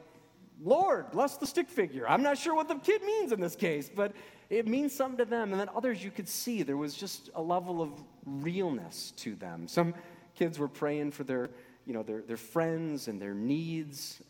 Lord, 0.64 1.12
bless 1.12 1.38
the 1.38 1.48
stick 1.48 1.70
figure. 1.70 2.08
I'm 2.08 2.22
not 2.22 2.38
sure 2.38 2.56
what 2.56 2.68
the 2.68 2.76
kid 2.76 3.04
means 3.04 3.32
in 3.32 3.42
this 3.42 3.56
case, 3.56 3.90
but 3.94 4.14
it 4.50 4.68
means 4.68 4.94
something 4.94 5.18
to 5.18 5.26
them. 5.26 5.52
And 5.52 5.60
then 5.60 5.70
others 5.76 6.04
you 6.04 6.12
could 6.12 6.30
see 6.30 6.62
there 6.62 6.78
was 6.78 6.94
just 6.94 7.30
a 7.36 7.42
level 7.42 7.82
of 7.82 7.90
realness 8.26 9.12
to 9.18 9.36
them. 9.36 9.68
Some 9.68 9.96
kids 10.36 10.60
were 10.60 10.68
praying 10.68 11.12
for 11.12 11.24
their, 11.24 11.50
you 11.86 11.94
know, 11.94 12.04
their, 12.04 12.22
their 12.22 12.38
friends 12.38 13.08
and 13.08 13.20
their 13.20 13.34
needs. 13.34 14.22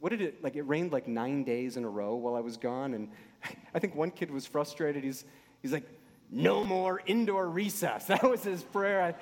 What 0.00 0.10
did 0.10 0.20
it, 0.20 0.44
like, 0.44 0.56
it 0.56 0.62
rained 0.62 0.92
like 0.92 1.08
nine 1.08 1.44
days 1.44 1.76
in 1.76 1.84
a 1.84 1.88
row 1.88 2.14
while 2.14 2.34
I 2.34 2.40
was 2.40 2.58
gone. 2.58 2.92
And 2.92 3.08
I 3.74 3.78
think 3.78 3.94
one 3.94 4.10
kid 4.10 4.30
was 4.30 4.46
frustrated. 4.46 5.02
He's, 5.02 5.24
he's 5.62 5.72
like, 5.72 5.88
no 6.30 6.62
more 6.62 7.00
indoor 7.06 7.48
recess. 7.48 8.04
That 8.08 8.28
was 8.28 8.44
his 8.44 8.62
prayer. 8.62 9.02
I, 9.02 9.14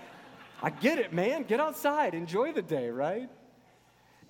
I 0.66 0.70
get 0.70 0.98
it, 0.98 1.12
man. 1.12 1.44
Get 1.44 1.60
outside. 1.60 2.14
Enjoy 2.14 2.52
the 2.52 2.62
day, 2.62 2.90
right? 2.90 3.30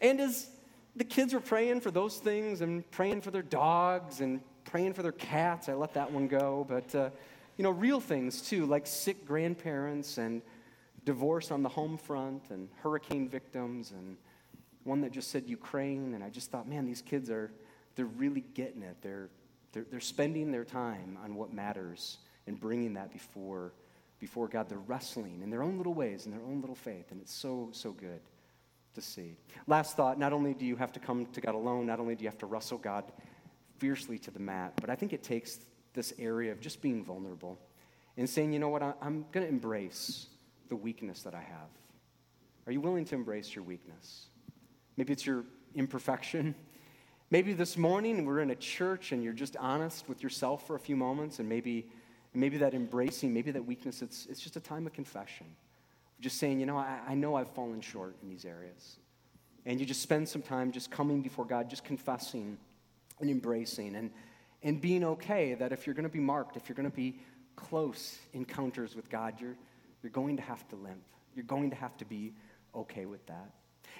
And 0.00 0.20
as 0.20 0.48
the 0.96 1.04
kids 1.04 1.34
were 1.34 1.40
praying 1.40 1.80
for 1.80 1.90
those 1.90 2.18
things 2.18 2.60
and 2.60 2.88
praying 2.90 3.20
for 3.20 3.30
their 3.30 3.42
dogs 3.42 4.20
and 4.20 4.40
praying 4.64 4.92
for 4.94 5.02
their 5.02 5.12
cats, 5.12 5.68
I 5.68 5.74
let 5.74 5.94
that 5.94 6.10
one 6.10 6.28
go. 6.28 6.66
But, 6.68 6.94
uh, 6.94 7.10
you 7.56 7.62
know, 7.64 7.70
real 7.70 8.00
things 8.00 8.42
too, 8.42 8.66
like 8.66 8.86
sick 8.86 9.26
grandparents 9.26 10.18
and 10.18 10.42
divorce 11.04 11.50
on 11.50 11.62
the 11.62 11.68
home 11.68 11.96
front 11.96 12.50
and 12.50 12.68
hurricane 12.82 13.28
victims 13.28 13.92
and 13.92 14.16
one 14.84 15.00
that 15.00 15.12
just 15.12 15.30
said 15.30 15.44
Ukraine. 15.46 16.14
And 16.14 16.22
I 16.22 16.30
just 16.30 16.50
thought, 16.50 16.68
man, 16.68 16.86
these 16.86 17.02
kids 17.02 17.30
are, 17.30 17.50
they're 17.94 18.06
really 18.06 18.44
getting 18.54 18.82
it. 18.82 18.96
They're, 19.02 19.28
they're, 19.72 19.86
they're 19.90 20.00
spending 20.00 20.52
their 20.52 20.64
time 20.64 21.18
on 21.24 21.34
what 21.34 21.52
matters 21.52 22.18
and 22.46 22.58
bringing 22.58 22.94
that 22.94 23.12
before, 23.12 23.72
before 24.20 24.48
God. 24.48 24.68
They're 24.68 24.78
wrestling 24.78 25.40
in 25.42 25.50
their 25.50 25.62
own 25.62 25.76
little 25.76 25.94
ways, 25.94 26.26
in 26.26 26.32
their 26.32 26.42
own 26.42 26.60
little 26.60 26.76
faith. 26.76 27.10
And 27.10 27.20
it's 27.20 27.34
so, 27.34 27.68
so 27.72 27.92
good 27.92 28.20
to 28.98 29.06
see. 29.06 29.36
Last 29.66 29.96
thought 29.96 30.18
not 30.18 30.32
only 30.32 30.54
do 30.54 30.64
you 30.64 30.76
have 30.76 30.92
to 30.92 31.00
come 31.00 31.26
to 31.26 31.40
God 31.40 31.54
alone, 31.54 31.86
not 31.86 32.00
only 32.00 32.14
do 32.14 32.24
you 32.24 32.28
have 32.28 32.38
to 32.38 32.46
wrestle 32.46 32.78
God 32.78 33.04
fiercely 33.78 34.18
to 34.18 34.30
the 34.30 34.40
mat, 34.40 34.72
but 34.80 34.90
I 34.90 34.96
think 34.96 35.12
it 35.12 35.22
takes 35.22 35.60
this 35.94 36.12
area 36.18 36.52
of 36.52 36.60
just 36.60 36.82
being 36.82 37.04
vulnerable 37.04 37.58
and 38.16 38.28
saying, 38.28 38.52
you 38.52 38.58
know 38.58 38.68
what, 38.68 38.82
I'm 38.82 39.24
going 39.32 39.46
to 39.46 39.48
embrace 39.48 40.26
the 40.68 40.76
weakness 40.76 41.22
that 41.22 41.34
I 41.34 41.40
have. 41.40 41.68
Are 42.66 42.72
you 42.72 42.80
willing 42.80 43.04
to 43.06 43.14
embrace 43.14 43.54
your 43.54 43.64
weakness? 43.64 44.26
Maybe 44.96 45.12
it's 45.12 45.24
your 45.24 45.44
imperfection. 45.74 46.54
Maybe 47.30 47.52
this 47.52 47.76
morning 47.76 48.24
we're 48.24 48.40
in 48.40 48.50
a 48.50 48.56
church 48.56 49.12
and 49.12 49.22
you're 49.22 49.32
just 49.32 49.56
honest 49.58 50.08
with 50.08 50.22
yourself 50.22 50.66
for 50.66 50.76
a 50.76 50.78
few 50.78 50.96
moments, 50.96 51.40
and 51.40 51.48
maybe, 51.48 51.90
maybe 52.32 52.56
that 52.56 52.72
embracing, 52.72 53.34
maybe 53.34 53.50
that 53.50 53.66
weakness, 53.66 54.00
it's, 54.00 54.26
it's 54.30 54.40
just 54.40 54.56
a 54.56 54.60
time 54.60 54.86
of 54.86 54.94
confession. 54.94 55.46
Just 56.20 56.38
saying, 56.38 56.60
you 56.60 56.66
know, 56.66 56.76
I, 56.76 56.98
I 57.08 57.14
know 57.14 57.36
I've 57.36 57.50
fallen 57.50 57.80
short 57.80 58.16
in 58.22 58.28
these 58.28 58.44
areas. 58.44 58.96
And 59.66 59.78
you 59.78 59.86
just 59.86 60.02
spend 60.02 60.28
some 60.28 60.42
time 60.42 60.72
just 60.72 60.90
coming 60.90 61.20
before 61.20 61.44
God, 61.44 61.68
just 61.68 61.84
confessing 61.84 62.56
and 63.20 63.30
embracing 63.30 63.96
and, 63.96 64.10
and 64.62 64.80
being 64.80 65.04
okay 65.04 65.54
that 65.54 65.72
if 65.72 65.86
you're 65.86 65.94
going 65.94 66.04
to 66.04 66.12
be 66.12 66.20
marked, 66.20 66.56
if 66.56 66.68
you're 66.68 66.76
going 66.76 66.90
to 66.90 66.96
be 66.96 67.20
close 67.56 68.18
encounters 68.32 68.94
with 68.94 69.10
God, 69.10 69.34
you're, 69.40 69.56
you're 70.02 70.12
going 70.12 70.36
to 70.36 70.42
have 70.42 70.66
to 70.68 70.76
limp. 70.76 71.02
You're 71.34 71.44
going 71.44 71.70
to 71.70 71.76
have 71.76 71.96
to 71.98 72.04
be 72.04 72.32
okay 72.74 73.04
with 73.06 73.24
that. 73.26 73.50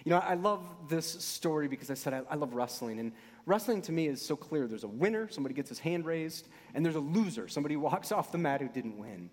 You 0.05 0.11
know, 0.11 0.19
I 0.19 0.35
love 0.35 0.63
this 0.89 1.07
story 1.07 1.69
because 1.69 1.91
I 1.91 1.95
said 1.95 2.15
I, 2.15 2.23
I, 2.31 2.35
love 2.37 2.55
wrestling. 2.55 3.01
And 3.01 3.13
wrestling 3.47 3.83
to 3.83 3.93
me 3.93 4.07
is 4.07 4.25
so 4.25 4.37
clear. 4.37 4.67
There's 4.67 4.85
a 4.85 4.89
winner, 4.89 5.29
somebody 5.29 5.55
gets 5.55 5.69
his 5.69 5.79
hand 5.79 6.07
raised, 6.07 6.49
and 6.75 6.85
there's 6.85 6.97
a 6.97 7.01
loser, 7.01 7.49
somebody 7.49 7.77
walks 7.89 8.13
off 8.13 8.33
the 8.33 8.39
mat 8.39 8.61
who 8.61 8.69
didn't 8.69 8.99
win. 8.99 9.31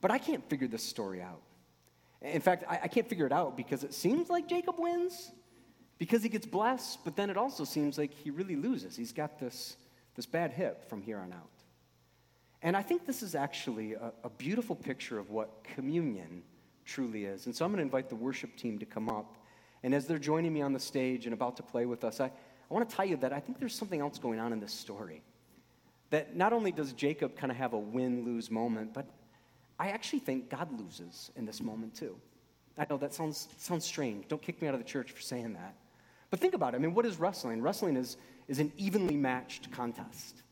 But 0.00 0.10
I 0.10 0.18
can't 0.18 0.48
figure 0.48 0.66
this 0.66 0.82
story 0.82 1.20
out. 1.20 1.42
In 2.22 2.40
fact, 2.40 2.64
I, 2.68 2.80
I 2.84 2.88
can't 2.88 3.08
figure 3.08 3.26
it 3.26 3.32
out 3.32 3.56
because 3.56 3.84
it 3.84 3.94
seems 3.94 4.28
like 4.28 4.46
Jacob 4.48 4.76
wins 4.78 5.32
because 5.98 6.22
he 6.22 6.28
gets 6.28 6.46
blessed, 6.46 7.04
but 7.04 7.16
then 7.16 7.30
it 7.30 7.36
also 7.36 7.64
seems 7.64 7.98
like 7.98 8.12
he 8.12 8.30
really 8.30 8.56
loses. 8.56 8.96
He's 8.96 9.12
got 9.12 9.38
this, 9.38 9.76
this 10.16 10.26
bad 10.26 10.50
hip 10.52 10.88
from 10.88 11.02
here 11.02 11.18
on 11.18 11.32
out. 11.32 11.50
And 12.62 12.76
I 12.76 12.82
think 12.82 13.06
this 13.06 13.22
is 13.22 13.34
actually 13.34 13.94
a, 13.94 14.12
a 14.24 14.30
beautiful 14.30 14.76
picture 14.76 15.18
of 15.18 15.30
what 15.30 15.64
communion 15.64 16.42
truly 16.84 17.24
is. 17.24 17.46
And 17.46 17.54
so 17.54 17.64
I'm 17.64 17.70
going 17.70 17.78
to 17.78 17.82
invite 17.82 18.08
the 18.08 18.16
worship 18.16 18.56
team 18.56 18.78
to 18.78 18.86
come 18.86 19.08
up. 19.08 19.36
And 19.82 19.94
as 19.94 20.06
they're 20.06 20.18
joining 20.18 20.52
me 20.52 20.60
on 20.60 20.72
the 20.72 20.80
stage 20.80 21.24
and 21.24 21.32
about 21.32 21.56
to 21.56 21.62
play 21.62 21.86
with 21.86 22.04
us, 22.04 22.20
I, 22.20 22.26
I 22.26 22.74
want 22.74 22.88
to 22.88 22.94
tell 22.94 23.04
you 23.06 23.16
that 23.18 23.32
I 23.32 23.40
think 23.40 23.58
there's 23.58 23.74
something 23.74 24.00
else 24.00 24.18
going 24.18 24.38
on 24.38 24.52
in 24.52 24.60
this 24.60 24.72
story. 24.72 25.22
That 26.10 26.36
not 26.36 26.52
only 26.52 26.72
does 26.72 26.92
Jacob 26.92 27.36
kind 27.36 27.50
of 27.50 27.56
have 27.56 27.72
a 27.72 27.78
win 27.78 28.24
lose 28.24 28.50
moment, 28.50 28.92
but 28.92 29.06
I 29.80 29.88
actually 29.88 30.18
think 30.18 30.50
God 30.50 30.68
loses 30.78 31.30
in 31.36 31.46
this 31.46 31.62
moment 31.62 31.94
too. 31.94 32.14
I 32.76 32.84
know 32.90 32.98
that 32.98 33.14
sounds, 33.14 33.48
sounds 33.56 33.86
strange. 33.86 34.28
Don't 34.28 34.42
kick 34.42 34.60
me 34.60 34.68
out 34.68 34.74
of 34.74 34.80
the 34.80 34.86
church 34.86 35.10
for 35.10 35.22
saying 35.22 35.54
that. 35.54 35.74
But 36.28 36.38
think 36.38 36.52
about 36.52 36.74
it. 36.74 36.76
I 36.76 36.80
mean, 36.80 36.92
what 36.92 37.06
is 37.06 37.18
wrestling? 37.18 37.62
Wrestling 37.62 37.96
is, 37.96 38.18
is 38.46 38.58
an 38.58 38.72
evenly 38.76 39.16
matched 39.16 39.72
contest. 39.72 40.42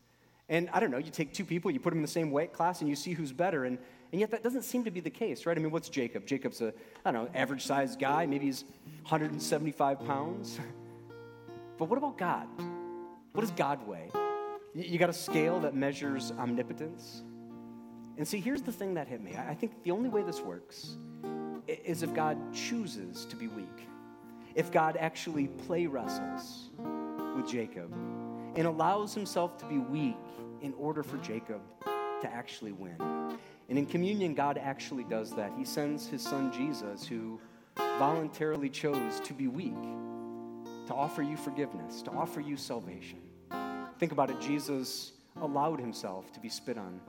And 0.49 0.67
I 0.73 0.79
don't 0.79 0.89
know, 0.89 0.97
you 0.97 1.11
take 1.11 1.31
two 1.31 1.45
people, 1.45 1.69
you 1.69 1.79
put 1.79 1.91
them 1.91 1.99
in 1.99 2.01
the 2.01 2.07
same 2.07 2.31
weight 2.31 2.53
class, 2.53 2.81
and 2.81 2.89
you 2.89 2.95
see 2.95 3.13
who's 3.13 3.31
better. 3.31 3.65
And, 3.65 3.77
and 4.11 4.19
yet 4.19 4.31
that 4.31 4.41
doesn't 4.41 4.63
seem 4.63 4.83
to 4.85 4.91
be 4.91 4.99
the 4.99 5.11
case, 5.11 5.45
right? 5.45 5.55
I 5.55 5.61
mean, 5.61 5.71
what's 5.71 5.89
Jacob? 5.89 6.25
Jacob's 6.25 6.61
a, 6.61 6.73
I 7.05 7.11
don't 7.11 7.25
know, 7.25 7.39
average 7.39 7.67
sized 7.67 7.99
guy. 7.99 8.25
Maybe 8.25 8.47
he's 8.47 8.63
175 9.03 10.05
pounds. 10.05 10.59
But 11.77 11.87
what 11.87 11.97
about 11.97 12.17
God? 12.17 12.45
What 13.31 13.39
does 13.39 13.51
God 13.51 13.87
weigh? 13.87 14.09
You 14.75 14.99
got 14.99 15.09
a 15.09 15.13
scale 15.13 15.61
that 15.61 15.73
measures 15.73 16.33
omnipotence? 16.37 17.23
And 18.19 18.27
see, 18.27 18.41
here's 18.41 18.61
the 18.61 18.71
thing 18.71 18.95
that 18.95 19.07
hit 19.07 19.23
me. 19.23 19.33
I 19.37 19.53
think 19.53 19.81
the 19.83 19.91
only 19.91 20.09
way 20.09 20.23
this 20.23 20.41
works 20.41 20.97
is 21.67 22.03
if 22.03 22.13
God 22.13 22.37
chooses 22.53 23.23
to 23.23 23.37
be 23.37 23.47
weak, 23.47 23.87
if 24.55 24.73
God 24.73 24.97
actually 24.97 25.47
play 25.47 25.87
wrestles 25.87 26.69
with 27.37 27.47
Jacob 27.47 27.93
and 28.57 28.67
allows 28.67 29.13
himself 29.13 29.57
to 29.59 29.65
be 29.67 29.77
weak 29.77 30.17
in 30.61 30.73
order 30.73 31.01
for 31.01 31.15
Jacob 31.19 31.61
to 32.21 32.29
actually 32.29 32.73
win. 32.73 32.97
And 33.69 33.77
in 33.77 33.85
communion, 33.85 34.33
God 34.33 34.57
actually 34.57 35.05
does 35.05 35.31
that. 35.35 35.53
He 35.57 35.63
sends 35.63 36.05
his 36.05 36.21
son 36.21 36.51
Jesus, 36.51 37.07
who 37.07 37.39
voluntarily 37.77 38.69
chose 38.69 39.21
to 39.21 39.33
be 39.33 39.47
weak, 39.47 39.81
to 40.87 40.93
offer 40.93 41.21
you 41.21 41.37
forgiveness, 41.37 42.01
to 42.01 42.11
offer 42.11 42.41
you 42.41 42.57
salvation. 42.57 43.21
Think 43.97 44.11
about 44.11 44.29
it 44.29 44.41
Jesus 44.41 45.13
allowed 45.41 45.79
himself 45.79 46.33
to 46.33 46.41
be 46.41 46.49
spit 46.49 46.77
on 46.77 46.99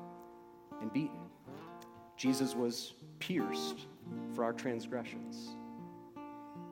and 0.80 0.92
beaten. 0.92 1.18
Jesus 2.16 2.54
was 2.54 2.94
pierced 3.18 3.86
for 4.34 4.44
our 4.44 4.52
transgressions. 4.52 5.56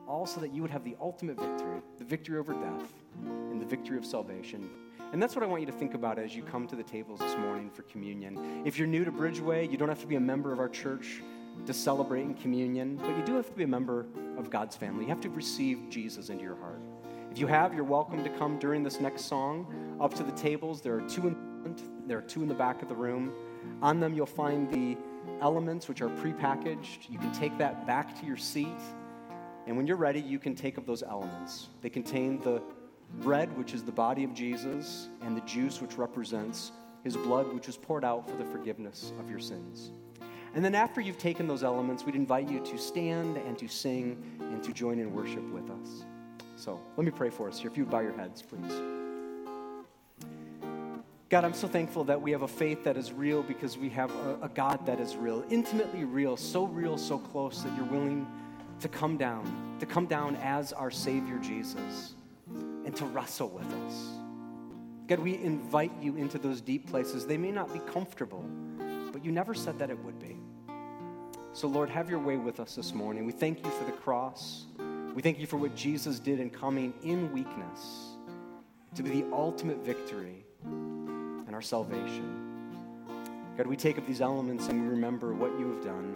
All 0.07 0.25
so 0.25 0.41
that 0.41 0.53
you 0.53 0.61
would 0.61 0.71
have 0.71 0.83
the 0.83 0.95
ultimate 0.99 1.39
victory, 1.39 1.81
the 1.97 2.03
victory 2.03 2.37
over 2.39 2.53
death, 2.53 2.93
and 3.23 3.61
the 3.61 3.65
victory 3.65 3.97
of 3.97 4.05
salvation. 4.05 4.69
And 5.11 5.21
that's 5.21 5.35
what 5.35 5.43
I 5.43 5.47
want 5.47 5.61
you 5.61 5.67
to 5.67 5.73
think 5.73 5.95
about 5.95 6.19
as 6.19 6.35
you 6.35 6.43
come 6.43 6.67
to 6.67 6.75
the 6.75 6.83
tables 6.83 7.19
this 7.19 7.35
morning 7.37 7.69
for 7.69 7.81
communion. 7.83 8.63
If 8.65 8.77
you're 8.77 8.87
new 8.87 9.03
to 9.05 9.11
Bridgeway, 9.11 9.71
you 9.71 9.77
don't 9.77 9.89
have 9.89 10.01
to 10.01 10.07
be 10.07 10.15
a 10.15 10.19
member 10.19 10.53
of 10.53 10.59
our 10.59 10.69
church 10.69 11.21
to 11.65 11.73
celebrate 11.73 12.21
in 12.21 12.33
communion, 12.35 12.97
but 12.97 13.17
you 13.17 13.23
do 13.25 13.35
have 13.35 13.47
to 13.47 13.55
be 13.55 13.63
a 13.63 13.67
member 13.67 14.05
of 14.37 14.49
God's 14.49 14.75
family. 14.75 15.03
You 15.03 15.09
have 15.09 15.21
to 15.21 15.29
receive 15.29 15.89
Jesus 15.89 16.29
into 16.29 16.43
your 16.43 16.55
heart. 16.57 16.79
If 17.31 17.37
you 17.37 17.47
have, 17.47 17.73
you're 17.73 17.83
welcome 17.83 18.23
to 18.23 18.29
come 18.31 18.57
during 18.59 18.83
this 18.83 18.99
next 18.99 19.25
song 19.25 19.97
up 19.99 20.13
to 20.15 20.23
the 20.23 20.31
tables. 20.31 20.81
There 20.81 20.95
are 20.95 21.07
two 21.09 21.27
in 21.27 21.35
front, 21.61 22.07
there 22.07 22.17
are 22.17 22.23
two 22.23 22.41
in 22.41 22.47
the 22.47 22.55
back 22.55 22.81
of 22.81 22.89
the 22.89 22.95
room. 22.95 23.31
On 23.81 23.99
them, 23.99 24.13
you'll 24.13 24.25
find 24.25 24.69
the 24.71 24.97
elements 25.41 25.87
which 25.87 26.01
are 26.01 26.09
prepackaged. 26.09 27.09
You 27.09 27.17
can 27.17 27.31
take 27.31 27.57
that 27.57 27.87
back 27.87 28.19
to 28.19 28.25
your 28.25 28.37
seat. 28.37 28.67
And 29.67 29.77
when 29.77 29.87
you're 29.87 29.97
ready, 29.97 30.19
you 30.19 30.39
can 30.39 30.55
take 30.55 30.77
of 30.77 30.85
those 30.85 31.03
elements. 31.03 31.67
They 31.81 31.89
contain 31.89 32.39
the 32.39 32.61
bread, 33.21 33.55
which 33.57 33.73
is 33.73 33.83
the 33.83 33.91
body 33.91 34.23
of 34.23 34.33
Jesus, 34.33 35.09
and 35.21 35.35
the 35.35 35.41
juice, 35.41 35.81
which 35.81 35.97
represents 35.97 36.71
his 37.03 37.15
blood, 37.15 37.51
which 37.53 37.67
was 37.67 37.77
poured 37.77 38.03
out 38.03 38.29
for 38.29 38.35
the 38.35 38.45
forgiveness 38.45 39.13
of 39.19 39.29
your 39.29 39.39
sins. 39.39 39.91
And 40.55 40.65
then 40.65 40.75
after 40.75 40.99
you've 40.99 41.19
taken 41.19 41.47
those 41.47 41.63
elements, 41.63 42.03
we'd 42.03 42.15
invite 42.15 42.49
you 42.49 42.59
to 42.65 42.77
stand 42.77 43.37
and 43.37 43.57
to 43.59 43.67
sing 43.67 44.21
and 44.39 44.63
to 44.63 44.73
join 44.73 44.99
in 44.99 45.13
worship 45.13 45.47
with 45.51 45.69
us. 45.69 46.05
So 46.55 46.79
let 46.97 47.05
me 47.05 47.11
pray 47.11 47.29
for 47.29 47.47
us 47.47 47.59
here. 47.59 47.69
If 47.69 47.77
you 47.77 47.85
would 47.85 47.91
bow 47.91 47.99
your 47.99 48.13
heads, 48.13 48.41
please. 48.41 48.98
God, 51.29 51.45
I'm 51.45 51.53
so 51.53 51.67
thankful 51.67 52.05
that 52.05 52.19
we 52.19 52.31
have 52.31 52.41
a 52.41 52.47
faith 52.47 52.83
that 52.85 52.97
is 52.97 53.13
real 53.13 53.43
because 53.43 53.77
we 53.77 53.87
have 53.89 54.09
a, 54.09 54.39
a, 54.41 54.49
God 54.49 54.83
that 54.87 54.99
is 54.99 55.15
real, 55.15 55.43
intimately 55.51 56.03
real, 56.03 56.35
so 56.35 56.65
real, 56.65 56.97
so 56.97 57.19
close 57.19 57.61
that 57.61 57.71
you're 57.77 57.85
willing 57.85 58.27
to 58.79 58.87
come 58.87 59.15
down, 59.15 59.77
to 59.79 59.85
come 59.85 60.07
down 60.07 60.37
as 60.37 60.73
our 60.73 60.89
Savior 60.89 61.37
Jesus 61.37 62.15
and 62.47 62.95
to 62.95 63.05
wrestle 63.05 63.49
with 63.49 63.71
us. 63.71 64.07
God, 65.05 65.19
we 65.19 65.35
invite 65.35 65.91
you 66.01 66.15
into 66.15 66.39
those 66.39 66.61
deep 66.61 66.89
places. 66.89 67.27
They 67.27 67.37
may 67.37 67.51
not 67.51 67.71
be 67.71 67.79
comfortable, 67.91 68.43
but 69.11 69.23
you 69.23 69.31
never 69.31 69.53
said 69.53 69.77
that 69.77 69.91
it 69.91 70.03
would 70.03 70.19
be. 70.19 70.35
So, 71.53 71.67
Lord, 71.67 71.91
have 71.91 72.09
your 72.09 72.19
way 72.19 72.37
with 72.37 72.59
us 72.59 72.73
this 72.73 72.91
morning. 72.91 73.27
We 73.27 73.33
thank 73.33 73.63
you 73.63 73.69
for 73.69 73.85
the 73.85 73.91
cross. 73.91 74.65
We 75.13 75.21
thank 75.21 75.37
you 75.37 75.45
for 75.45 75.57
what 75.57 75.75
Jesus 75.75 76.19
did 76.19 76.39
in 76.39 76.49
coming 76.49 76.91
in 77.03 77.31
weakness 77.31 78.15
to 78.95 79.03
be 79.03 79.21
the 79.21 79.27
ultimate 79.31 79.85
victory 79.85 80.45
our 81.59 81.63
salvation. 81.63 83.03
God, 83.57 83.67
we 83.67 83.75
take 83.75 83.97
up 83.97 84.07
these 84.07 84.21
elements 84.21 84.69
and 84.69 84.81
we 84.81 84.87
remember 84.87 85.33
what 85.33 85.51
you 85.59 85.69
have 85.73 85.83
done. 85.83 86.15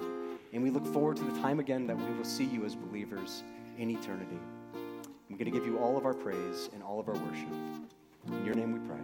And 0.53 0.63
we 0.63 0.69
look 0.69 0.85
forward 0.85 1.17
to 1.17 1.23
the 1.25 1.37
time 1.41 1.59
again 1.59 1.85
that 1.87 1.97
we 1.97 2.13
will 2.15 2.23
see 2.23 2.45
you 2.45 2.63
as 2.63 2.75
believers 2.75 3.43
in 3.77 3.89
eternity. 3.89 4.39
I'm 4.73 5.35
going 5.35 5.43
to 5.43 5.51
give 5.51 5.65
you 5.65 5.79
all 5.79 5.97
of 5.97 6.05
our 6.05 6.13
praise 6.13 6.69
and 6.73 6.81
all 6.81 6.97
of 6.97 7.09
our 7.09 7.15
worship. 7.15 7.49
In 8.27 8.45
your 8.45 8.55
name 8.55 8.71
we 8.71 8.87
pray. 8.87 9.01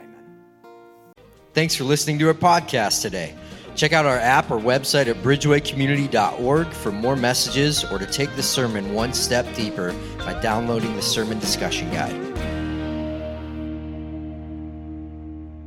Amen. 0.00 0.24
Thanks 1.52 1.74
for 1.74 1.84
listening 1.84 2.18
to 2.20 2.28
our 2.28 2.34
podcast 2.34 3.02
today. 3.02 3.34
Check 3.74 3.92
out 3.92 4.06
our 4.06 4.18
app 4.18 4.50
or 4.50 4.58
website 4.58 5.06
at 5.06 5.16
bridgewaycommunity.org 5.16 6.68
for 6.68 6.92
more 6.92 7.16
messages 7.16 7.84
or 7.84 7.98
to 7.98 8.06
take 8.06 8.34
the 8.36 8.42
sermon 8.42 8.94
one 8.94 9.12
step 9.12 9.44
deeper 9.54 9.94
by 10.20 10.32
downloading 10.40 10.96
the 10.96 11.02
sermon 11.02 11.38
discussion 11.40 11.90
guide. 11.90 12.33